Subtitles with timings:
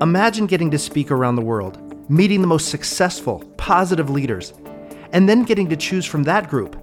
[0.00, 4.54] Imagine getting to speak around the world, meeting the most successful, positive leaders,
[5.12, 6.76] and then getting to choose from that group.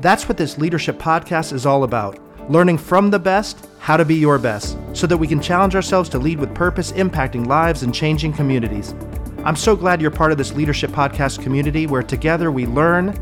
[0.00, 2.18] That's what this leadership podcast is all about
[2.50, 6.08] learning from the best how to be your best so that we can challenge ourselves
[6.08, 8.96] to lead with purpose, impacting lives and changing communities.
[9.44, 13.14] I'm so glad you're part of this leadership podcast community where together we learn,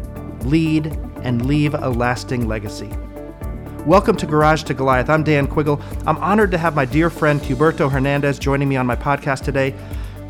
[0.48, 0.86] lead,
[1.22, 2.88] and leave a lasting legacy.
[3.86, 5.10] Welcome to Garage to Goliath.
[5.10, 5.80] I'm Dan Quiggle.
[6.06, 9.74] I'm honored to have my dear friend Cuberto Hernandez joining me on my podcast today.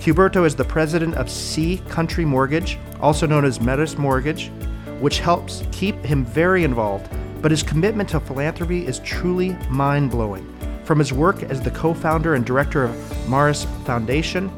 [0.01, 4.49] Cuberto is the president of Sea Country Mortgage, also known as Metis Mortgage,
[5.01, 7.09] which helps keep him very involved
[7.43, 10.49] but his commitment to philanthropy is truly mind blowing.
[10.85, 14.51] From his work as the co founder and director of Maris Foundation,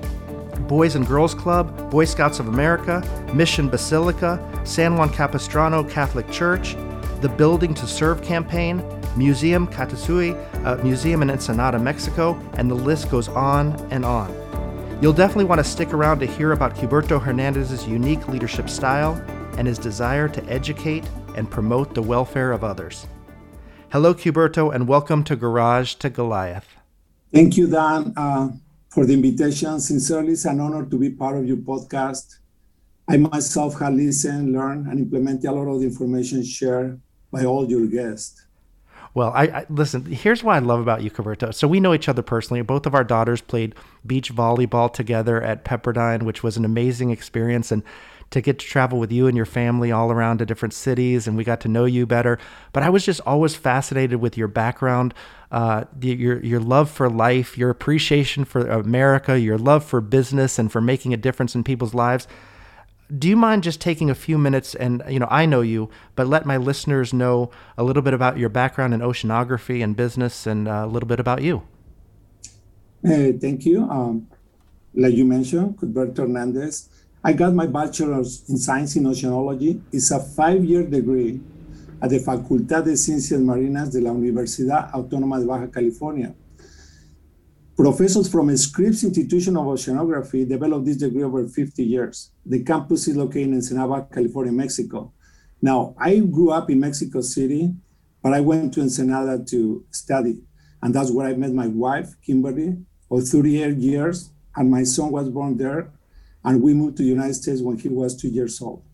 [0.69, 3.03] Boys and Girls Club, Boy Scouts of America,
[3.35, 6.75] Mission Basilica, San Juan Capistrano Catholic Church,
[7.25, 8.85] the Building to Serve campaign,
[9.17, 10.35] Museum Catasui,
[10.67, 14.29] a museum in Ensenada, Mexico, and the list goes on and on.
[15.01, 19.15] You'll definitely want to stick around to hear about Cuberto Hernandez's unique leadership style
[19.57, 23.07] and his desire to educate and promote the welfare of others.
[23.91, 26.77] Hello, Cuberto, and welcome to Garage to Goliath.
[27.33, 28.51] Thank you, Dan, uh,
[28.91, 29.81] for the invitation.
[29.81, 32.37] Sincerely, it's an honor to be part of your podcast.
[33.09, 37.01] I myself have listened, learned, and implemented a lot of the information shared
[37.35, 38.45] by all your guests.
[39.15, 40.07] Well, I, I, listen.
[40.07, 41.53] Here's what I love about you, Cuberto.
[41.53, 42.63] So we know each other personally.
[42.63, 47.71] Both of our daughters played beach volleyball together at Pepperdine, which was an amazing experience.
[47.71, 47.85] And
[48.31, 51.37] to get to travel with you and your family all around to different cities, and
[51.37, 52.39] we got to know you better.
[52.73, 55.15] But I was just always fascinated with your background,
[55.53, 60.73] uh, your your love for life, your appreciation for America, your love for business, and
[60.73, 62.27] for making a difference in people's lives.
[63.17, 66.27] Do you mind just taking a few minutes and you know I know you, but
[66.27, 70.67] let my listeners know a little bit about your background in oceanography and business, and
[70.67, 71.63] uh, a little bit about you.
[73.03, 73.85] Hey, thank you.
[73.85, 74.29] Um,
[74.95, 76.89] like you mentioned, Cuthberto Hernandez.
[77.23, 79.81] I got my bachelor's in science in oceanology.
[79.93, 81.41] It's a five-year degree
[82.01, 86.35] at the Facultad de Ciencias Marinas de la Universidad Autónoma de Baja California.
[87.77, 92.31] Professors from Scripps Institution of Oceanography developed this degree over 50 years.
[92.47, 95.13] The campus is located in Ensenada, California, Mexico.
[95.61, 97.75] Now, I grew up in Mexico City,
[98.23, 100.43] but I went to Ensenada to study.
[100.83, 102.77] And that's where I met my wife, Kimberly,
[103.09, 104.31] for 38 years.
[104.55, 105.91] And my son was born there
[106.45, 108.85] and we moved to the United States when he was two years old.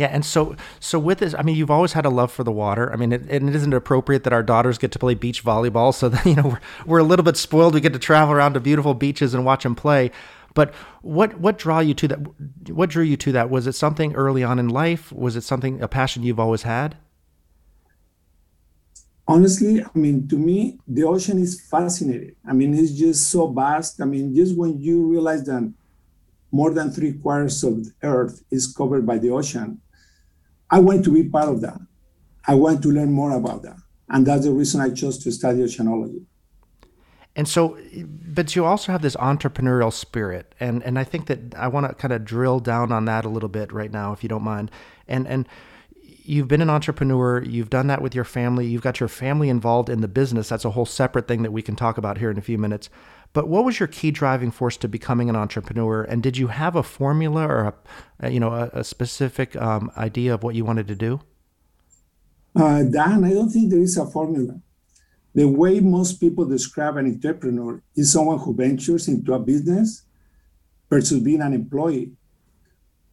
[0.00, 2.50] Yeah, and so so with this, I mean, you've always had a love for the
[2.50, 2.90] water.
[2.90, 6.08] I mean, it, it isn't appropriate that our daughters get to play beach volleyball, so
[6.14, 7.74] that you know we're, we're a little bit spoiled.
[7.74, 10.10] We get to travel around to beautiful beaches and watch them play.
[10.54, 10.72] But
[11.02, 12.18] what what draw you to that?
[12.70, 13.50] What drew you to that?
[13.50, 15.12] Was it something early on in life?
[15.12, 16.96] Was it something a passion you've always had?
[19.28, 22.36] Honestly, I mean, to me, the ocean is fascinating.
[22.48, 24.00] I mean, it's just so vast.
[24.00, 25.70] I mean, just when you realize that
[26.50, 29.82] more than three quarters of the earth is covered by the ocean.
[30.70, 31.78] I want to be part of that.
[32.46, 33.76] I want to learn more about that.
[34.08, 36.24] And that's the reason I chose to study oceanology.
[37.36, 41.68] And so, but you also have this entrepreneurial spirit, and and I think that I
[41.68, 44.28] want to kind of drill down on that a little bit right now, if you
[44.28, 44.70] don't mind.
[45.06, 45.48] And and
[46.02, 49.88] you've been an entrepreneur, you've done that with your family, you've got your family involved
[49.88, 50.48] in the business.
[50.48, 52.90] That's a whole separate thing that we can talk about here in a few minutes.
[53.32, 56.02] But what was your key driving force to becoming an entrepreneur?
[56.02, 57.74] And did you have a formula or
[58.18, 61.20] a, you know, a, a specific um, idea of what you wanted to do?
[62.56, 64.60] Uh, Dan, I don't think there is a formula.
[65.32, 70.02] The way most people describe an entrepreneur is someone who ventures into a business
[70.88, 72.10] versus being an employee,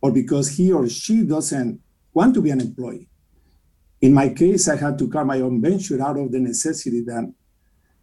[0.02, 1.80] or because he or she doesn't
[2.16, 3.08] want to be an employee.
[4.02, 7.32] In my case, I had to cut my own venture out of the necessity that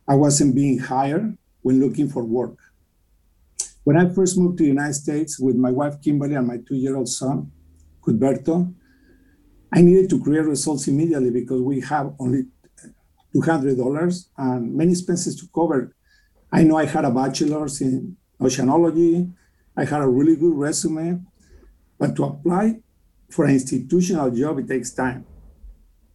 [0.06, 2.58] I wasn't being hired when looking for work.
[3.84, 7.08] When I first moved to the United States with my wife Kimberly and my two-year-old
[7.08, 7.50] son,
[8.04, 8.72] Cuthberto,
[9.72, 12.44] I needed to create results immediately because we have only
[13.34, 15.96] $200 and many expenses to cover.
[16.52, 19.32] I know I had a bachelor's in oceanology.
[19.74, 21.22] I had a really good resume,
[21.98, 22.82] but to apply
[23.30, 25.24] for an institutional job, it takes time.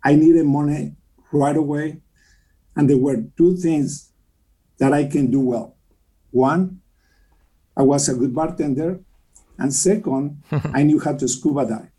[0.04, 0.96] I needed money
[1.32, 2.02] right away.
[2.76, 4.09] And there were two things
[4.80, 5.76] that I can do well.
[6.32, 6.82] One,
[7.78, 9.00] I was a good bartender.
[9.58, 10.42] And second,
[10.74, 11.92] I knew how to scuba dive.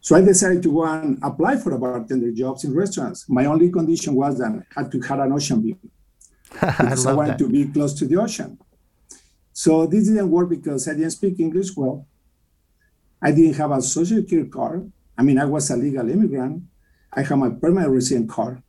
[0.00, 3.28] So I decided to go and apply for a bartender jobs in restaurants.
[3.28, 5.78] My only condition was that I had to have an ocean view
[6.52, 7.38] because I, I wanted that.
[7.38, 8.58] to be close to the ocean.
[9.52, 12.06] So this didn't work because I didn't speak English well.
[13.20, 14.90] I didn't have a social security card.
[15.16, 16.64] I mean, I was a legal immigrant.
[17.12, 18.60] I had my permanent resident card.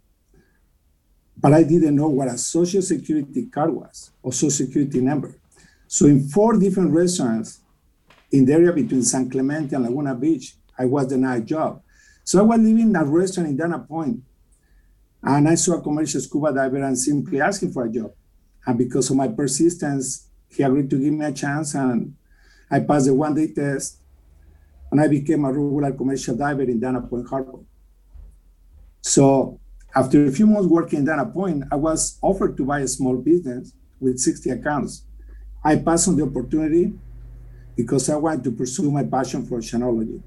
[1.44, 5.36] But I didn't know what a social security card was or social security number.
[5.90, 7.60] So in four different restaurants
[8.32, 11.82] in the area between San Clemente and Laguna Beach, I was denied a job.
[12.24, 14.24] So I was living in a restaurant in Dana Point,
[15.22, 18.14] and I saw a commercial scuba diver and simply asking for a job.
[18.66, 22.16] And because of my persistence, he agreed to give me a chance, and
[22.72, 23.98] I passed the one-day test,
[24.90, 27.60] and I became a regular commercial diver in Dana Point Harbor.
[29.02, 29.60] So
[29.96, 33.18] after a few months working in Dana Point, I was offered to buy a small
[33.18, 35.04] business with 60 accounts.
[35.64, 36.94] I passed on the opportunity
[37.76, 40.22] because I wanted to pursue my passion for oceanology.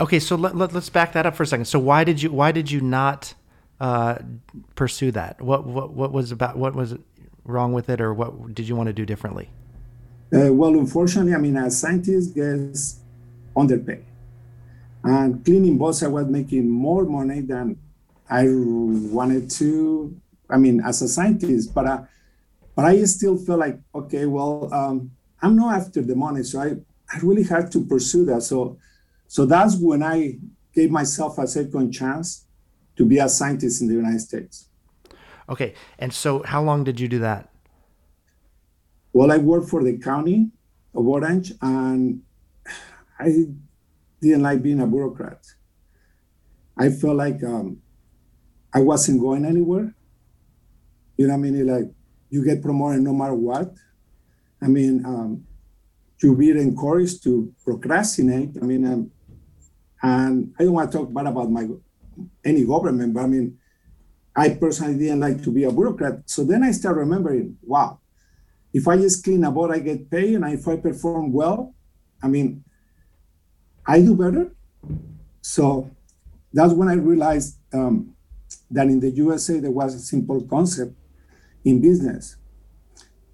[0.00, 1.64] Okay, so let, let, us back that up for a second.
[1.64, 3.34] So why did you why did you not
[3.80, 4.18] uh,
[4.76, 5.40] pursue that?
[5.40, 6.94] What what what was about what was
[7.44, 9.50] wrong with it, or what did you want to do differently?
[10.32, 13.00] Uh, well, unfortunately, I mean, as scientists gets
[13.56, 14.04] underpaid,
[15.02, 17.76] and cleaning boats, I was making more money than
[18.30, 20.16] I wanted to.
[20.50, 22.04] I mean, as a scientist, but I,
[22.74, 25.10] but I still feel like okay, well, um,
[25.42, 26.76] I'm not after the money, so I
[27.12, 28.42] I really had to pursue that.
[28.42, 28.78] So
[29.26, 30.38] so that's when I
[30.74, 32.46] gave myself a second chance
[32.96, 34.68] to be a scientist in the United States.
[35.48, 35.74] Okay.
[35.98, 37.48] And so how long did you do that?
[39.12, 40.50] Well, I worked for the county
[40.94, 42.22] of Orange and
[43.18, 43.46] I
[44.20, 45.44] didn't like being a bureaucrat.
[46.76, 47.78] I felt like um,
[48.72, 49.94] I wasn't going anywhere.
[51.16, 51.66] You know what I mean?
[51.66, 51.90] Like
[52.30, 53.74] you get promoted no matter what.
[54.62, 55.44] I mean, um,
[56.22, 58.56] you be encouraged to procrastinate.
[58.60, 59.10] I mean, um,
[60.02, 61.66] and I don't want to talk bad about my
[62.44, 63.58] any government, but I mean,
[64.34, 66.22] I personally didn't like to be a bureaucrat.
[66.26, 68.00] So then I start remembering, wow,
[68.72, 71.74] if I just clean a boat, I get paid, and if I perform well,
[72.22, 72.64] I mean,
[73.86, 74.52] I do better.
[75.40, 75.90] So
[76.52, 78.14] that's when I realized um,
[78.70, 80.94] that in the USA there was a simple concept
[81.64, 82.36] in business.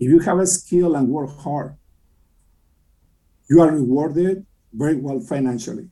[0.00, 1.76] If you have a skill and work hard,
[3.48, 5.88] you are rewarded very well financially.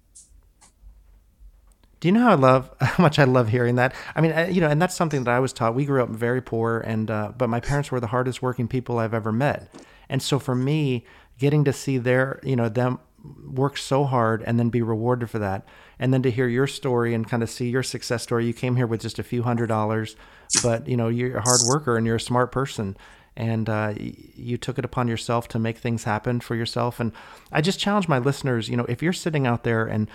[2.00, 3.94] Do you know how I love how much I love hearing that?
[4.16, 5.74] I mean, you know, and that's something that I was taught.
[5.74, 8.98] We grew up very poor, and uh, but my parents were the hardest working people
[8.98, 9.72] I've ever met,
[10.08, 11.06] and so for me,
[11.38, 12.98] getting to see their, you know, them
[13.46, 15.66] work so hard and then be rewarded for that,
[15.98, 18.46] and then to hear your story and kind of see your success story.
[18.46, 20.16] You came here with just a few hundred dollars,
[20.62, 22.96] but you know, you're a hard worker and you're a smart person
[23.34, 27.00] and uh, you took it upon yourself to make things happen for yourself.
[27.00, 27.12] And
[27.50, 30.08] I just challenge my listeners, you know, if you're sitting out there and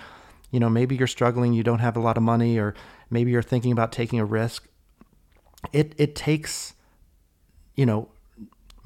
[0.50, 2.74] you know, maybe you're struggling, you don't have a lot of money, or
[3.10, 4.66] maybe you're thinking about taking a risk.
[5.72, 6.74] It it takes,
[7.74, 8.08] you know,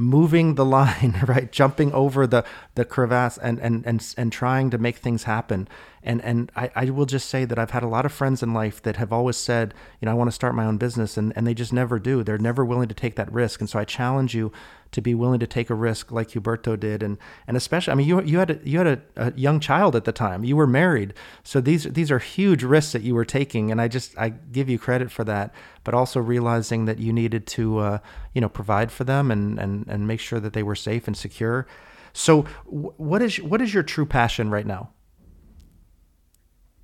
[0.02, 1.50] moving the line, right?
[1.50, 2.44] Jumping over the
[2.74, 5.68] the crevasse and and and and trying to make things happen.
[6.02, 8.52] And and I, I will just say that I've had a lot of friends in
[8.52, 11.32] life that have always said, you know, I want to start my own business and,
[11.36, 12.22] and they just never do.
[12.22, 13.60] They're never willing to take that risk.
[13.60, 14.52] And so I challenge you
[14.92, 17.02] to be willing to take a risk like Huberto did.
[17.02, 19.96] And and especially I mean you you had a, you had a, a young child
[19.96, 20.44] at the time.
[20.44, 21.14] You were married.
[21.42, 24.68] So these these are huge risks that you were taking and I just I give
[24.68, 25.54] you credit for that,
[25.84, 27.98] but also realizing that you needed to uh,
[28.34, 31.16] you know provide for them and and and make sure that they were safe and
[31.16, 31.66] secure.
[32.12, 34.90] So what is what is your true passion right now?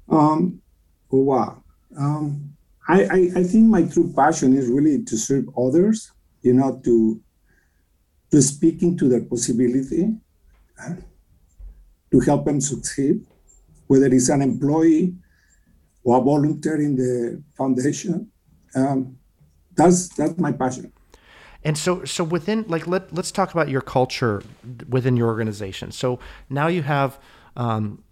[0.09, 0.63] Um,
[1.11, 1.63] wow.
[1.99, 2.57] Um,
[2.89, 6.13] I, I, I think my true passion is really to serve others,
[6.43, 7.21] you know, to
[8.31, 10.15] to speaking to their possibility,
[12.11, 13.25] to help them succeed,
[13.87, 15.15] whether it's an employee
[16.05, 18.31] or a volunteer in the foundation.
[18.75, 19.19] Um,
[19.75, 20.93] that's that's my passion.
[21.65, 24.43] And so, so within like let let's talk about your culture
[24.89, 25.91] within your organization.
[25.93, 26.19] So
[26.49, 27.19] now you have
[27.57, 28.03] um,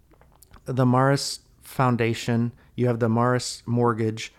[0.65, 4.33] the Maris Foundation, you have the Maris Mortgage.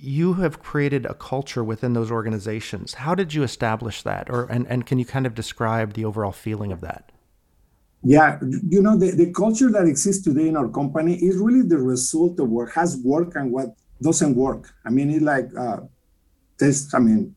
[0.00, 2.94] You have created a culture within those organizations.
[2.94, 6.32] How did you establish that, or and, and can you kind of describe the overall
[6.32, 7.10] feeling of that?
[8.04, 8.38] Yeah,
[8.68, 12.38] you know the, the culture that exists today in our company is really the result
[12.38, 14.72] of what has worked and what doesn't work.
[14.86, 15.80] I mean, it's like uh,
[16.60, 16.94] test.
[16.94, 17.34] I mean,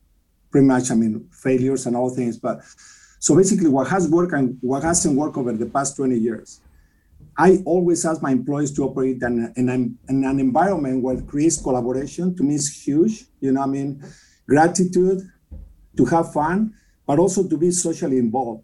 [0.51, 0.91] pretty much.
[0.91, 2.37] I mean, failures and all things.
[2.37, 2.61] But
[3.17, 6.61] so basically, what has worked and what hasn't worked over the past twenty years.
[7.37, 11.61] I always ask my employees to operate in, in, an, in an environment where creates
[11.61, 12.35] collaboration.
[12.35, 13.25] To me, is huge.
[13.39, 14.03] You know, I mean,
[14.47, 15.21] gratitude,
[15.97, 16.73] to have fun,
[17.05, 18.63] but also to be socially involved.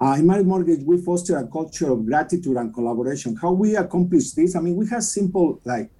[0.00, 3.34] Uh, in my mortgage, we foster a culture of gratitude and collaboration.
[3.36, 4.54] How we accomplish this?
[4.54, 5.90] I mean, we have simple like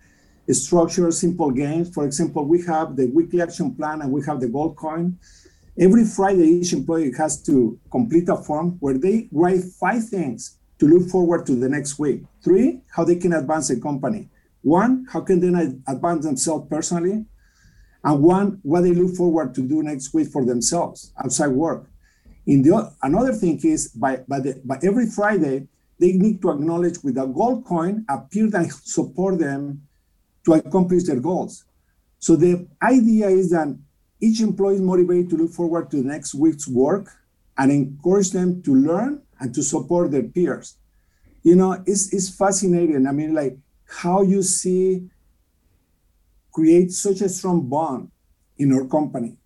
[0.51, 1.93] structure, simple games.
[1.95, 5.19] For example, we have the weekly action plan and we have the gold coin.
[5.79, 10.87] Every Friday, each employee has to complete a form where they write five things to
[10.87, 12.23] look forward to the next week.
[12.43, 14.29] Three, how they can advance the company.
[14.63, 15.49] One, how can they
[15.87, 17.25] advance themselves personally?
[18.07, 21.91] and one what they look forward to do next week for themselves outside work.
[22.47, 25.67] In the another thing is by by, the, by every Friday
[25.99, 29.83] they need to acknowledge with a gold coin appear and support them
[30.45, 31.65] to accomplish their goals.
[32.21, 33.77] So the idea is that
[34.21, 37.11] each employee is motivated to look forward to the next week's work
[37.59, 40.77] and encourage them to learn and to support their peers.
[41.43, 43.07] You know, it's, it's fascinating.
[43.07, 45.09] I mean, like how you see
[46.53, 48.11] create such a strong bond
[48.57, 49.37] in our company.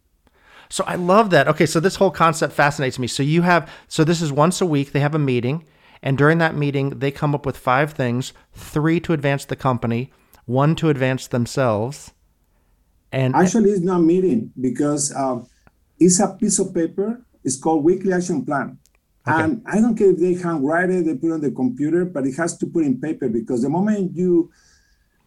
[0.69, 1.49] So I love that.
[1.49, 3.09] Okay, so this whole concept fascinates me.
[3.09, 5.67] So you have so this is once a week they have a meeting
[6.03, 10.13] and during that meeting they come up with five things, 3 to advance the company,
[10.47, 12.13] 1 to advance themselves.
[13.11, 15.49] And actually it's not meeting because um,
[15.99, 17.21] it's a piece of paper.
[17.43, 18.79] It's called weekly action plan.
[19.31, 19.43] Okay.
[19.43, 22.27] And I don't care if they handwrite it, they put it on the computer, but
[22.27, 24.51] it has to put in paper because the moment you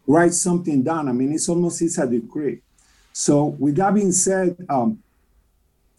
[0.08, 1.08] write something down.
[1.08, 2.62] I mean, it's almost it's a decree.
[3.12, 5.02] So with that being said, um,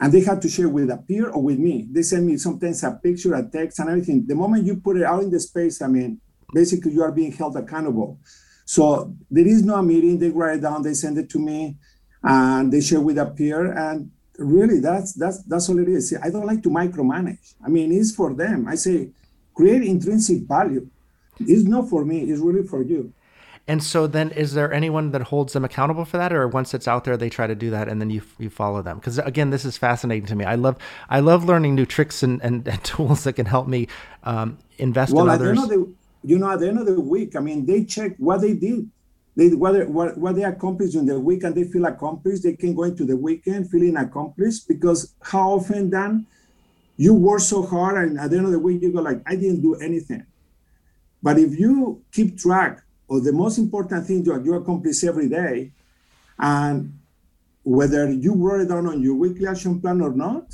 [0.00, 1.86] and they had to share with a peer or with me.
[1.90, 4.26] They send me sometimes a picture, a text, and everything.
[4.26, 6.20] The moment you put it out in the space, I mean,
[6.52, 8.18] basically you are being held accountable.
[8.66, 10.18] So there is no meeting.
[10.18, 11.76] They write it down, they send it to me,
[12.22, 13.72] and they share with a peer.
[13.72, 16.10] And really, that's that's that's all it is.
[16.10, 17.54] See, I don't like to micromanage.
[17.64, 18.68] I mean, it's for them.
[18.68, 19.10] I say,
[19.54, 20.88] create intrinsic value.
[21.40, 22.20] It's not for me.
[22.30, 23.12] It's really for you.
[23.66, 26.86] And so then, is there anyone that holds them accountable for that, or once it's
[26.86, 28.98] out there, they try to do that, and then you you follow them?
[28.98, 30.44] Because again, this is fascinating to me.
[30.44, 30.76] I love
[31.08, 33.88] I love learning new tricks and, and, and tools that can help me
[34.24, 35.58] um, invest well, in others.
[35.66, 35.90] The,
[36.24, 38.90] you know, at the end of the week, I mean, they check what they did,
[39.36, 42.44] they what what, what they accomplished in the week, and they feel accomplished.
[42.44, 46.26] They can go into the weekend feeling accomplished because how often then
[46.96, 49.34] you work so hard, and at the end of the week you go like, I
[49.34, 50.24] didn't do anything.
[51.22, 55.72] But if you keep track or the most important thing you accomplish every day,
[56.38, 56.96] and
[57.64, 60.52] whether you wrote it down on your weekly action plan or not,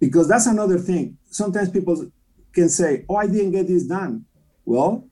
[0.00, 1.16] because that's another thing.
[1.30, 2.10] Sometimes people
[2.52, 4.24] can say, "Oh, I didn't get this done."
[4.64, 5.06] Well,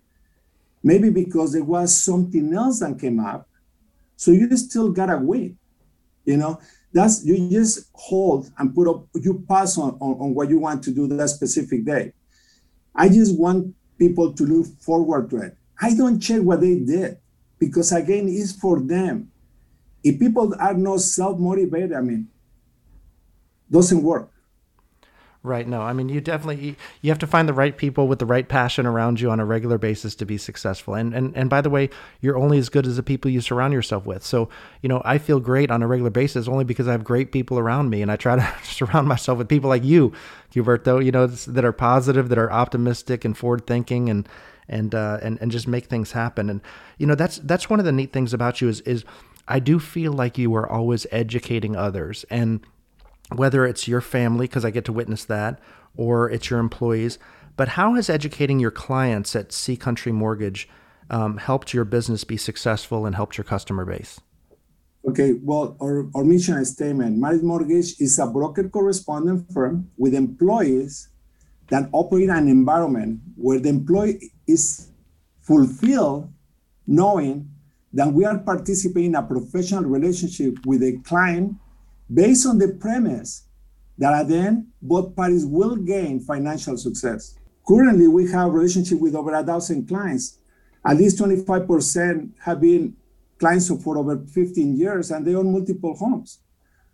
[0.83, 3.49] maybe because there was something else that came up,
[4.17, 5.57] so you still gotta wait.
[6.25, 6.61] You know,
[6.93, 9.07] that's you just hold and put up.
[9.15, 12.13] You pass on, on, on what you want to do that specific day.
[12.95, 15.57] I just want people to look forward to it.
[15.81, 17.19] I don't check what they did
[17.59, 19.31] because again, it's for them.
[20.03, 22.29] If people are not self-motivated, I mean,
[23.71, 24.31] doesn't work.
[25.43, 25.67] Right.
[25.67, 28.47] No, I mean, you definitely you have to find the right people with the right
[28.47, 30.93] passion around you on a regular basis to be successful.
[30.95, 31.89] And and and by the way,
[32.21, 34.23] you're only as good as the people you surround yourself with.
[34.23, 34.51] So,
[34.83, 37.59] you know, I feel great on a regular basis only because I have great people
[37.59, 40.13] around me, and I try to surround myself with people like you,
[40.53, 41.03] Gilberto.
[41.03, 44.29] You know, that are positive, that are optimistic and forward thinking, and
[44.69, 46.51] and uh, and and just make things happen.
[46.51, 46.61] And
[46.99, 49.07] you know that's that's one of the neat things about you is is
[49.49, 52.61] I do feel like you are always educating others, and
[53.35, 55.61] whether it's your family because I get to witness that,
[55.97, 57.19] or it's your employees.
[57.57, 60.69] But how has educating your clients at Sea Country Mortgage
[61.11, 64.21] um, helped your business be successful and helped your customer base?
[65.09, 71.09] Okay, well, our, our mission statement Marriott Mortgage is a broker correspondent firm with employees
[71.69, 74.91] that operate an environment where the employee is
[75.41, 76.31] fulfilled
[76.87, 77.49] knowing
[77.93, 81.55] that we are participating in a professional relationship with a client
[82.13, 83.45] based on the premise
[83.99, 87.37] that at the end both parties will gain financial success.
[87.69, 90.39] Currently, we have relationship with over a thousand clients.
[90.85, 92.97] At least 25% have been
[93.39, 96.39] clients for over 15 years and they own multiple homes.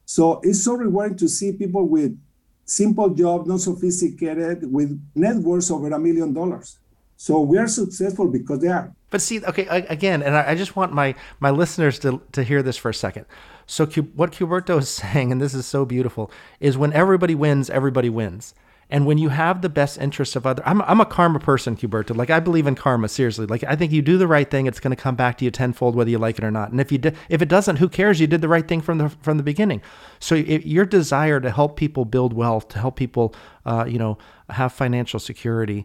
[0.04, 2.18] So it's so rewarding to see people with
[2.64, 6.78] simple job, not sophisticated, with net worth over a million dollars.
[7.16, 8.94] So we are successful because they are.
[9.10, 12.76] But see, okay, again, and I just want my my listeners to to hear this
[12.76, 13.24] for a second.
[13.66, 16.30] So what Gilberto is saying, and this is so beautiful,
[16.60, 18.54] is when everybody wins, everybody wins.
[18.88, 22.16] And when you have the best interests of other, I'm, I'm a karma person, Gilberto.
[22.16, 23.46] Like I believe in karma, seriously.
[23.46, 25.50] Like I think you do the right thing, it's going to come back to you
[25.50, 26.70] tenfold, whether you like it or not.
[26.70, 28.20] And if you do, if it doesn't, who cares?
[28.20, 29.82] You did the right thing from the from the beginning.
[30.20, 34.18] So your desire to help people build wealth, to help people, uh, you know,
[34.50, 35.84] have financial security.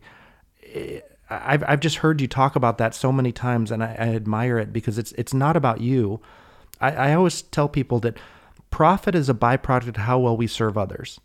[0.72, 1.00] Eh,
[1.32, 4.60] I've I've just heard you talk about that so many times, and I, I admire
[4.60, 6.22] it because it's it's not about you.
[6.82, 8.18] I, I always tell people that
[8.70, 11.20] profit is a byproduct of how well we serve others.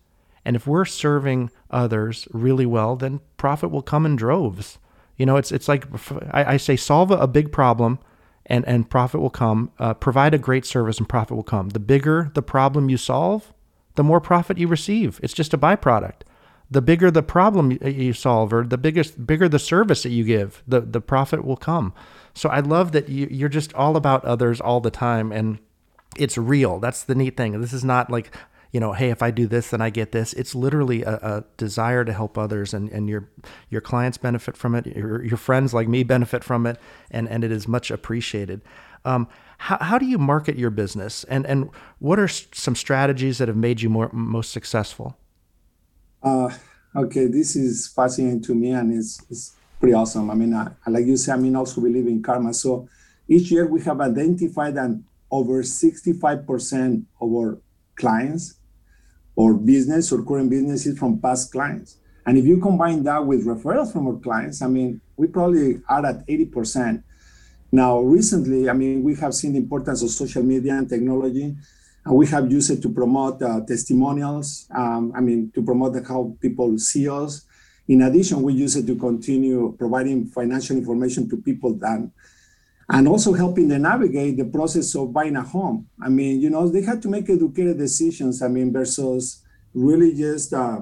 [0.45, 4.79] And if we're serving others really well, then profit will come in droves.
[5.17, 5.87] You know, it's it's like
[6.31, 7.99] I, I say, solve a big problem,
[8.45, 9.73] and and profit will come.
[9.79, 11.71] Uh, provide a great service, and profit will come.
[11.71, 13.53] The bigger the problem you solve,
[13.97, 15.19] the more profit you receive.
[15.23, 16.23] It's just a byproduct.
[16.71, 20.63] The bigger the problem you solve, or the biggest bigger the service that you give,
[20.69, 21.93] the the profit will come.
[22.37, 25.59] So I love that you, you're just all about others all the time, and
[26.19, 26.79] it's real.
[26.79, 27.59] That's the neat thing.
[27.61, 28.31] This is not like
[28.73, 30.35] you know, hey, if I do this, then I get this.
[30.35, 33.31] It's literally a, a desire to help others, and, and your
[33.71, 34.87] your clients benefit from it.
[34.87, 36.79] Your, your friends like me benefit from it,
[37.11, 38.61] and, and it is much appreciated.
[39.07, 43.49] Um, how, how do you market your business, and and what are some strategies that
[43.49, 45.17] have made you more most successful?
[46.23, 46.51] Uh,
[46.95, 50.31] okay, this is fascinating to me, and it's, it's pretty awesome.
[50.31, 52.55] I mean, I, like you say, I mean, also believe in karma.
[52.55, 52.89] So
[53.29, 57.59] each year we have identified that over 65% of our
[57.97, 58.59] clients
[59.35, 61.99] or business or current businesses from past clients.
[62.25, 66.05] And if you combine that with referrals from our clients, I mean, we probably are
[66.05, 67.03] at 80%.
[67.71, 71.57] Now, recently, I mean, we have seen the importance of social media and technology,
[72.05, 74.67] and we have used it to promote uh, testimonials.
[74.75, 77.45] Um, I mean, to promote how people see us.
[77.89, 82.11] In addition, we use it to continue providing financial information to people that
[82.89, 85.89] and also helping them navigate the process of buying a home.
[86.01, 88.43] I mean, you know, they had to make educated decisions.
[88.43, 89.43] I mean, versus
[89.75, 90.81] really just uh,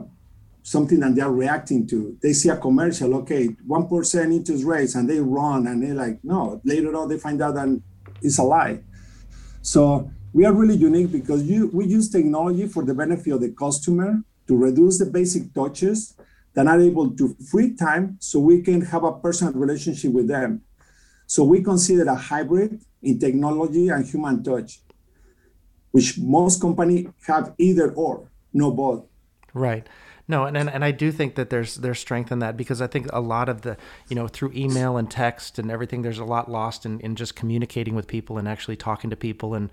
[0.62, 2.16] something that they're reacting to.
[2.22, 6.20] They see a commercial, okay, one percent interest rates, and they run, and they're like,
[6.22, 6.60] no.
[6.64, 7.80] Later on, they find out that
[8.20, 8.80] it's a lie.
[9.62, 13.50] So we are really unique because you we use technology for the benefit of the
[13.50, 16.16] customer to reduce the basic touches
[16.54, 20.62] that are able to free time so we can have a personal relationship with them
[21.26, 24.80] so we consider a hybrid in technology and human touch,
[25.90, 29.04] which most companies have either or, no both.
[29.52, 29.88] Right.
[30.26, 32.86] No, and, and and I do think that there's there's strength in that because I
[32.86, 33.76] think a lot of the
[34.08, 37.36] you know through email and text and everything there's a lot lost in, in just
[37.36, 39.70] communicating with people and actually talking to people and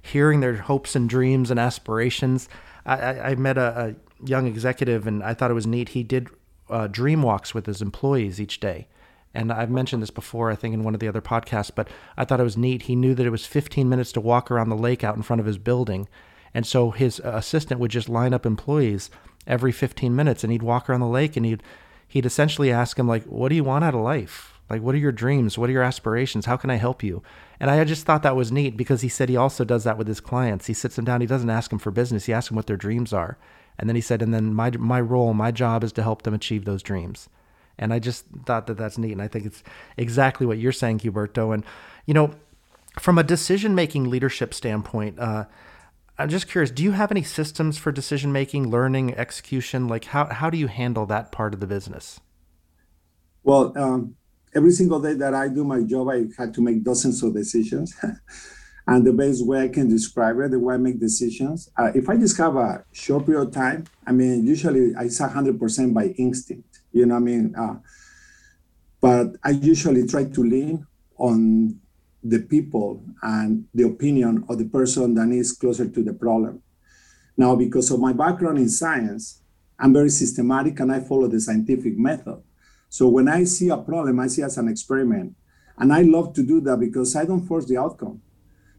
[0.00, 2.48] hearing their hopes and dreams and aspirations.
[2.86, 5.90] I, I, I met a, a, young executive and I thought it was neat.
[5.90, 6.28] He did
[6.70, 8.88] uh, dream walks with his employees each day,
[9.34, 12.24] and I've mentioned this before, I think, in one of the other podcasts, but I
[12.24, 12.82] thought it was neat.
[12.82, 15.40] He knew that it was 15 minutes to walk around the lake out in front
[15.40, 16.08] of his building.
[16.54, 19.10] And so his assistant would just line up employees
[19.46, 21.62] every 15 minutes and he'd walk around the lake and he'd,
[22.06, 24.60] he'd essentially ask him, like, what do you want out of life?
[24.68, 25.56] Like, what are your dreams?
[25.56, 26.46] What are your aspirations?
[26.46, 27.22] How can I help you?
[27.58, 30.08] And I just thought that was neat because he said he also does that with
[30.08, 30.66] his clients.
[30.66, 31.20] He sits them down.
[31.20, 32.26] He doesn't ask them for business.
[32.26, 33.38] He asks them what their dreams are.
[33.78, 36.34] And then he said, and then my, my role, my job is to help them
[36.34, 37.28] achieve those dreams.
[37.78, 39.12] And I just thought that that's neat.
[39.12, 39.62] And I think it's
[39.96, 41.54] exactly what you're saying, Huberto.
[41.54, 41.64] And,
[42.06, 42.32] you know,
[43.00, 45.46] from a decision making leadership standpoint, uh,
[46.18, 49.88] I'm just curious, do you have any systems for decision making, learning, execution?
[49.88, 52.20] Like, how, how do you handle that part of the business?
[53.42, 54.14] Well, um,
[54.54, 57.94] every single day that I do my job, I had to make dozens of decisions.
[58.86, 62.08] and the best way I can describe it, the way I make decisions, uh, if
[62.08, 66.06] I just have a short period of time, I mean, usually I say 100% by
[66.18, 67.54] instinct you know what i mean?
[67.56, 67.74] Uh,
[69.00, 71.78] but i usually try to lean on
[72.22, 76.62] the people and the opinion of the person that is closer to the problem.
[77.36, 79.42] Now because of my background in science
[79.78, 82.42] i'm very systematic and i follow the scientific method.
[82.88, 85.34] So when i see a problem i see as an experiment.
[85.78, 88.20] And i love to do that because i don't force the outcome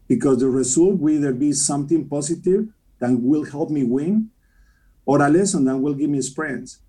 [0.08, 4.30] because the result will either be something positive that will help me win
[5.06, 6.80] or a lesson that will give me experience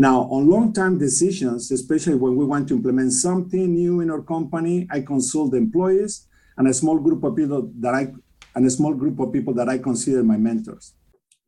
[0.00, 4.88] now, on long-term decisions, especially when we want to implement something new in our company,
[4.90, 8.12] I consult the employees and a small group of people that I
[8.54, 10.94] and a small group of people that I consider my mentors.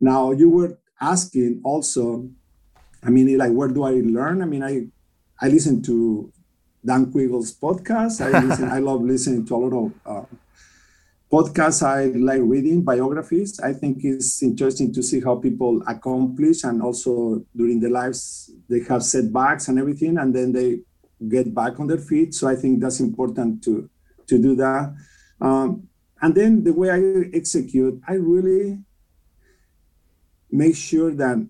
[0.01, 2.29] Now, you were asking also,
[3.03, 4.43] I mean, like, where do I learn?
[4.43, 4.87] I mean, I
[5.41, 6.31] I listen to
[6.85, 8.21] Dan Quiggle's podcast.
[8.21, 10.27] I listen, I love listening to a lot of uh,
[11.33, 16.83] podcasts i like reading biographies i think it's interesting to see how people accomplish and
[16.83, 20.79] also during their lives they have setbacks and everything and then they
[21.29, 22.35] get back on their feet.
[22.35, 23.88] So i think that's important to
[24.27, 24.95] to do that.
[25.40, 25.88] Um,
[26.21, 27.01] and then the way i
[27.35, 28.79] execute i really
[30.51, 31.45] make sure that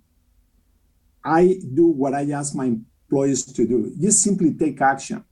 [1.24, 3.92] i do what i ask my employees to do.
[4.00, 5.24] Just simply take action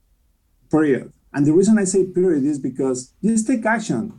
[0.69, 1.11] period.
[1.33, 4.13] And the reason i say period is because just take action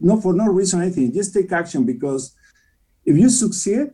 [0.00, 1.12] not for no reason or anything.
[1.12, 2.34] Just take action because
[3.04, 3.92] if you succeed,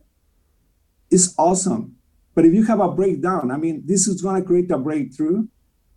[1.10, 1.96] it's awesome.
[2.34, 5.46] But if you have a breakdown, I mean, this is going to create a breakthrough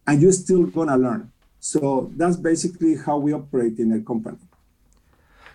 [0.05, 1.31] and you're still going to learn.
[1.59, 4.37] So that's basically how we operate in a company.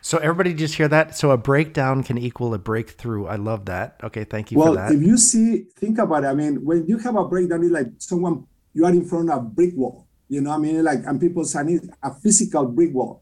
[0.05, 1.17] So everybody just hear that?
[1.17, 3.27] So a breakdown can equal a breakthrough.
[3.27, 4.01] I love that.
[4.03, 4.93] Okay, thank you well, for that.
[4.93, 6.27] if you see, think about it.
[6.27, 9.39] I mean, when you have a breakdown, it's like someone you are in front of
[9.39, 10.09] a brick wall.
[10.29, 13.22] You know, I mean, like, and people say a physical brick wall.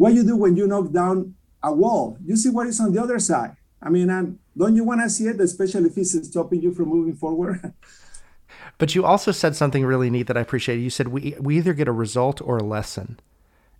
[0.00, 2.16] What you do when you knock down a wall?
[2.24, 3.54] You see what is on the other side.
[3.82, 6.88] I mean, and don't you want to see it, especially if it's stopping you from
[6.88, 7.74] moving forward?
[8.78, 10.78] but you also said something really neat that I appreciate.
[10.78, 13.20] You said we we either get a result or a lesson.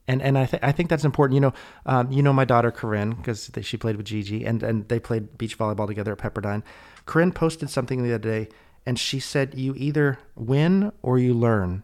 [0.06, 1.36] And and I think I think that's important.
[1.36, 1.54] You know,
[1.86, 5.38] um, you know my daughter Corinne because she played with Gigi and and they played
[5.38, 6.62] beach volleyball together at Pepperdine.
[7.06, 8.48] Corinne posted something the other day,
[8.84, 11.82] and she said, "You either win or you learn."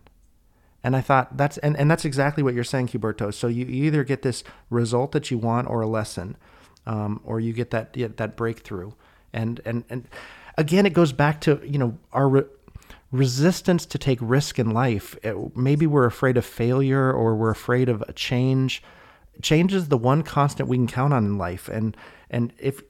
[0.87, 3.35] And I thought that's and, and that's exactly what you're saying, Huberto.
[3.35, 6.37] So you, either get this result that you want or a lesson,
[6.87, 8.93] um, or you get that that breakthrough.
[9.33, 10.07] And and and
[10.57, 12.45] again, it goes back to you know our re-
[13.11, 15.17] resistance to take risk in life.
[15.25, 18.81] It, maybe we're afraid of failure or we're afraid of a change.
[19.43, 21.69] Change is the one constant we can count on in life.
[21.69, 21.97] And
[22.31, 22.81] and if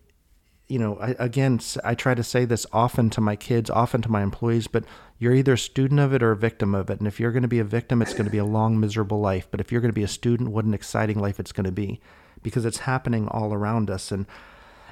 [0.68, 4.10] you know, I, again, I try to say this often to my kids, often to
[4.10, 4.84] my employees, but
[5.18, 6.98] you're either a student of it or a victim of it.
[6.98, 9.20] And if you're going to be a victim, it's going to be a long, miserable
[9.20, 9.46] life.
[9.50, 11.72] But if you're going to be a student, what an exciting life it's going to
[11.72, 12.00] be
[12.42, 14.10] because it's happening all around us.
[14.10, 14.26] And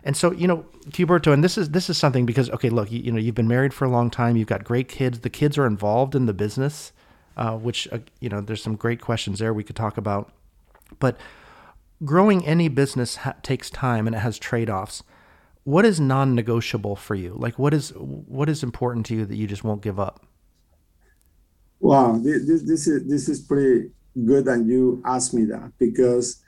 [0.06, 3.00] and so, you know, Huberto, and this is this is something because okay, look, you,
[3.00, 5.20] you, know, you've been married for a long time, you've got great kids.
[5.20, 6.92] The kids are involved in the business,
[7.36, 10.30] uh, which uh, you know, there's some great questions there we could talk about.
[11.00, 11.16] But
[12.04, 15.02] growing any business ha- takes time and it has trade-offs
[15.64, 17.34] what is non-negotiable for you?
[17.36, 20.24] Like what is what is important to you that you just won't give up?
[21.80, 23.90] Wow this, this is this is pretty
[24.24, 26.42] good that you asked me that because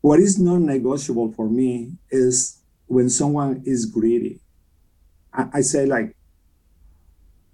[0.00, 4.40] what is non-negotiable for me is when someone is greedy.
[5.32, 6.16] I, I say like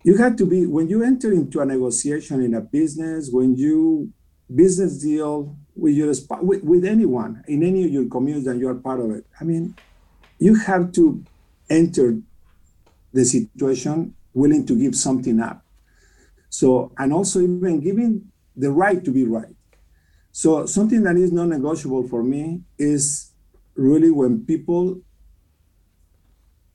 [0.04, 4.12] you have to be when you enter into a negotiation in a business when you
[4.54, 8.74] business deal with your with, with anyone in any of your communities and you are
[8.74, 9.74] part of it i mean
[10.38, 11.24] you have to
[11.70, 12.18] enter
[13.12, 15.64] the situation willing to give something up.
[16.50, 19.54] So, and also even giving the right to be right.
[20.32, 23.32] So, something that is non negotiable for me is
[23.74, 25.00] really when people,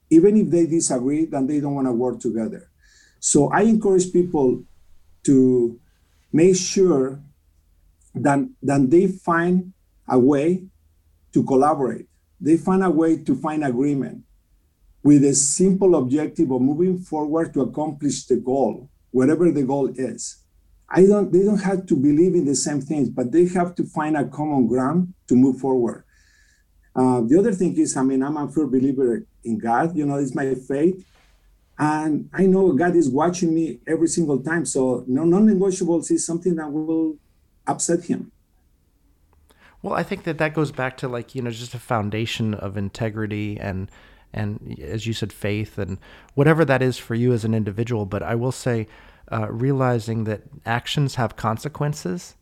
[0.09, 2.69] even if they disagree, then they don't want to work together.
[3.19, 4.63] So, I encourage people
[5.23, 5.79] to
[6.31, 7.19] make sure
[8.15, 9.73] that, that they find
[10.07, 10.63] a way
[11.33, 12.07] to collaborate
[12.39, 14.23] they find a way to find agreement
[15.03, 20.43] with a simple objective of moving forward to accomplish the goal, whatever the goal is.
[20.89, 23.83] I don't, they don't have to believe in the same things, but they have to
[23.85, 26.03] find a common ground to move forward.
[26.95, 30.15] Uh, the other thing is, I mean, I'm a firm believer in God, you know,
[30.15, 31.05] it's my faith.
[31.77, 34.65] And I know God is watching me every single time.
[34.65, 37.15] So no non-negotiables is something that will
[37.65, 38.31] upset him.
[39.81, 42.77] Well, I think that that goes back to like you know just a foundation of
[42.77, 43.89] integrity and
[44.33, 45.97] and as you said, faith and
[46.35, 48.05] whatever that is for you as an individual.
[48.05, 48.87] But I will say,
[49.31, 52.35] uh, realizing that actions have consequences.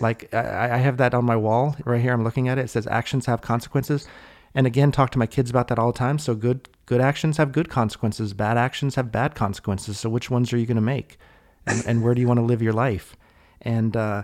[0.00, 2.12] like I, I have that on my wall right here.
[2.12, 2.66] I'm looking at it.
[2.66, 4.06] It says actions have consequences.
[4.54, 6.18] And again, talk to my kids about that all the time.
[6.18, 8.32] So good good actions have good consequences.
[8.32, 9.98] Bad actions have bad consequences.
[9.98, 11.18] So which ones are you going to make?
[11.66, 13.14] And, and where do you want to live your life?
[13.60, 14.22] And uh,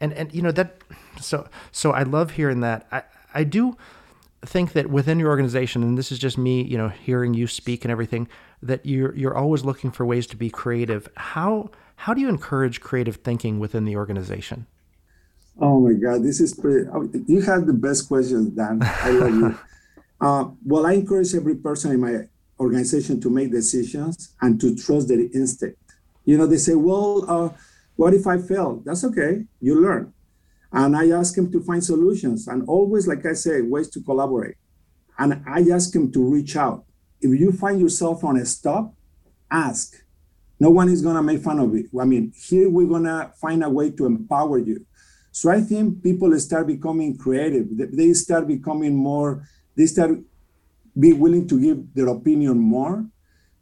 [0.00, 0.82] and and you know that
[1.20, 2.86] so so I love hearing that.
[2.92, 3.02] I
[3.34, 3.76] I do
[4.44, 7.84] think that within your organization, and this is just me, you know, hearing you speak
[7.84, 8.28] and everything,
[8.62, 11.08] that you're you're always looking for ways to be creative.
[11.16, 14.66] How how do you encourage creative thinking within the organization?
[15.58, 16.88] Oh my God, this is pretty.
[16.92, 18.80] Oh, you have the best questions, Dan.
[18.82, 19.58] I love you.
[20.18, 22.26] Uh, well, I encourage every person in my
[22.58, 25.78] organization to make decisions and to trust their instinct.
[26.24, 27.48] You know, they say, well, uh,
[27.96, 28.82] what if I fail?
[28.84, 29.44] That's okay.
[29.60, 30.12] You learn.
[30.72, 34.56] And I ask him to find solutions and always, like I say, ways to collaborate.
[35.18, 36.84] And I ask him to reach out.
[37.20, 38.94] If you find yourself on a stop,
[39.50, 39.96] ask.
[40.60, 41.88] No one is going to make fun of you.
[41.98, 44.84] I mean, here we're going to find a way to empower you.
[45.32, 47.68] So I think people start becoming creative.
[47.70, 50.18] They start becoming more, they start
[50.98, 53.04] be willing to give their opinion more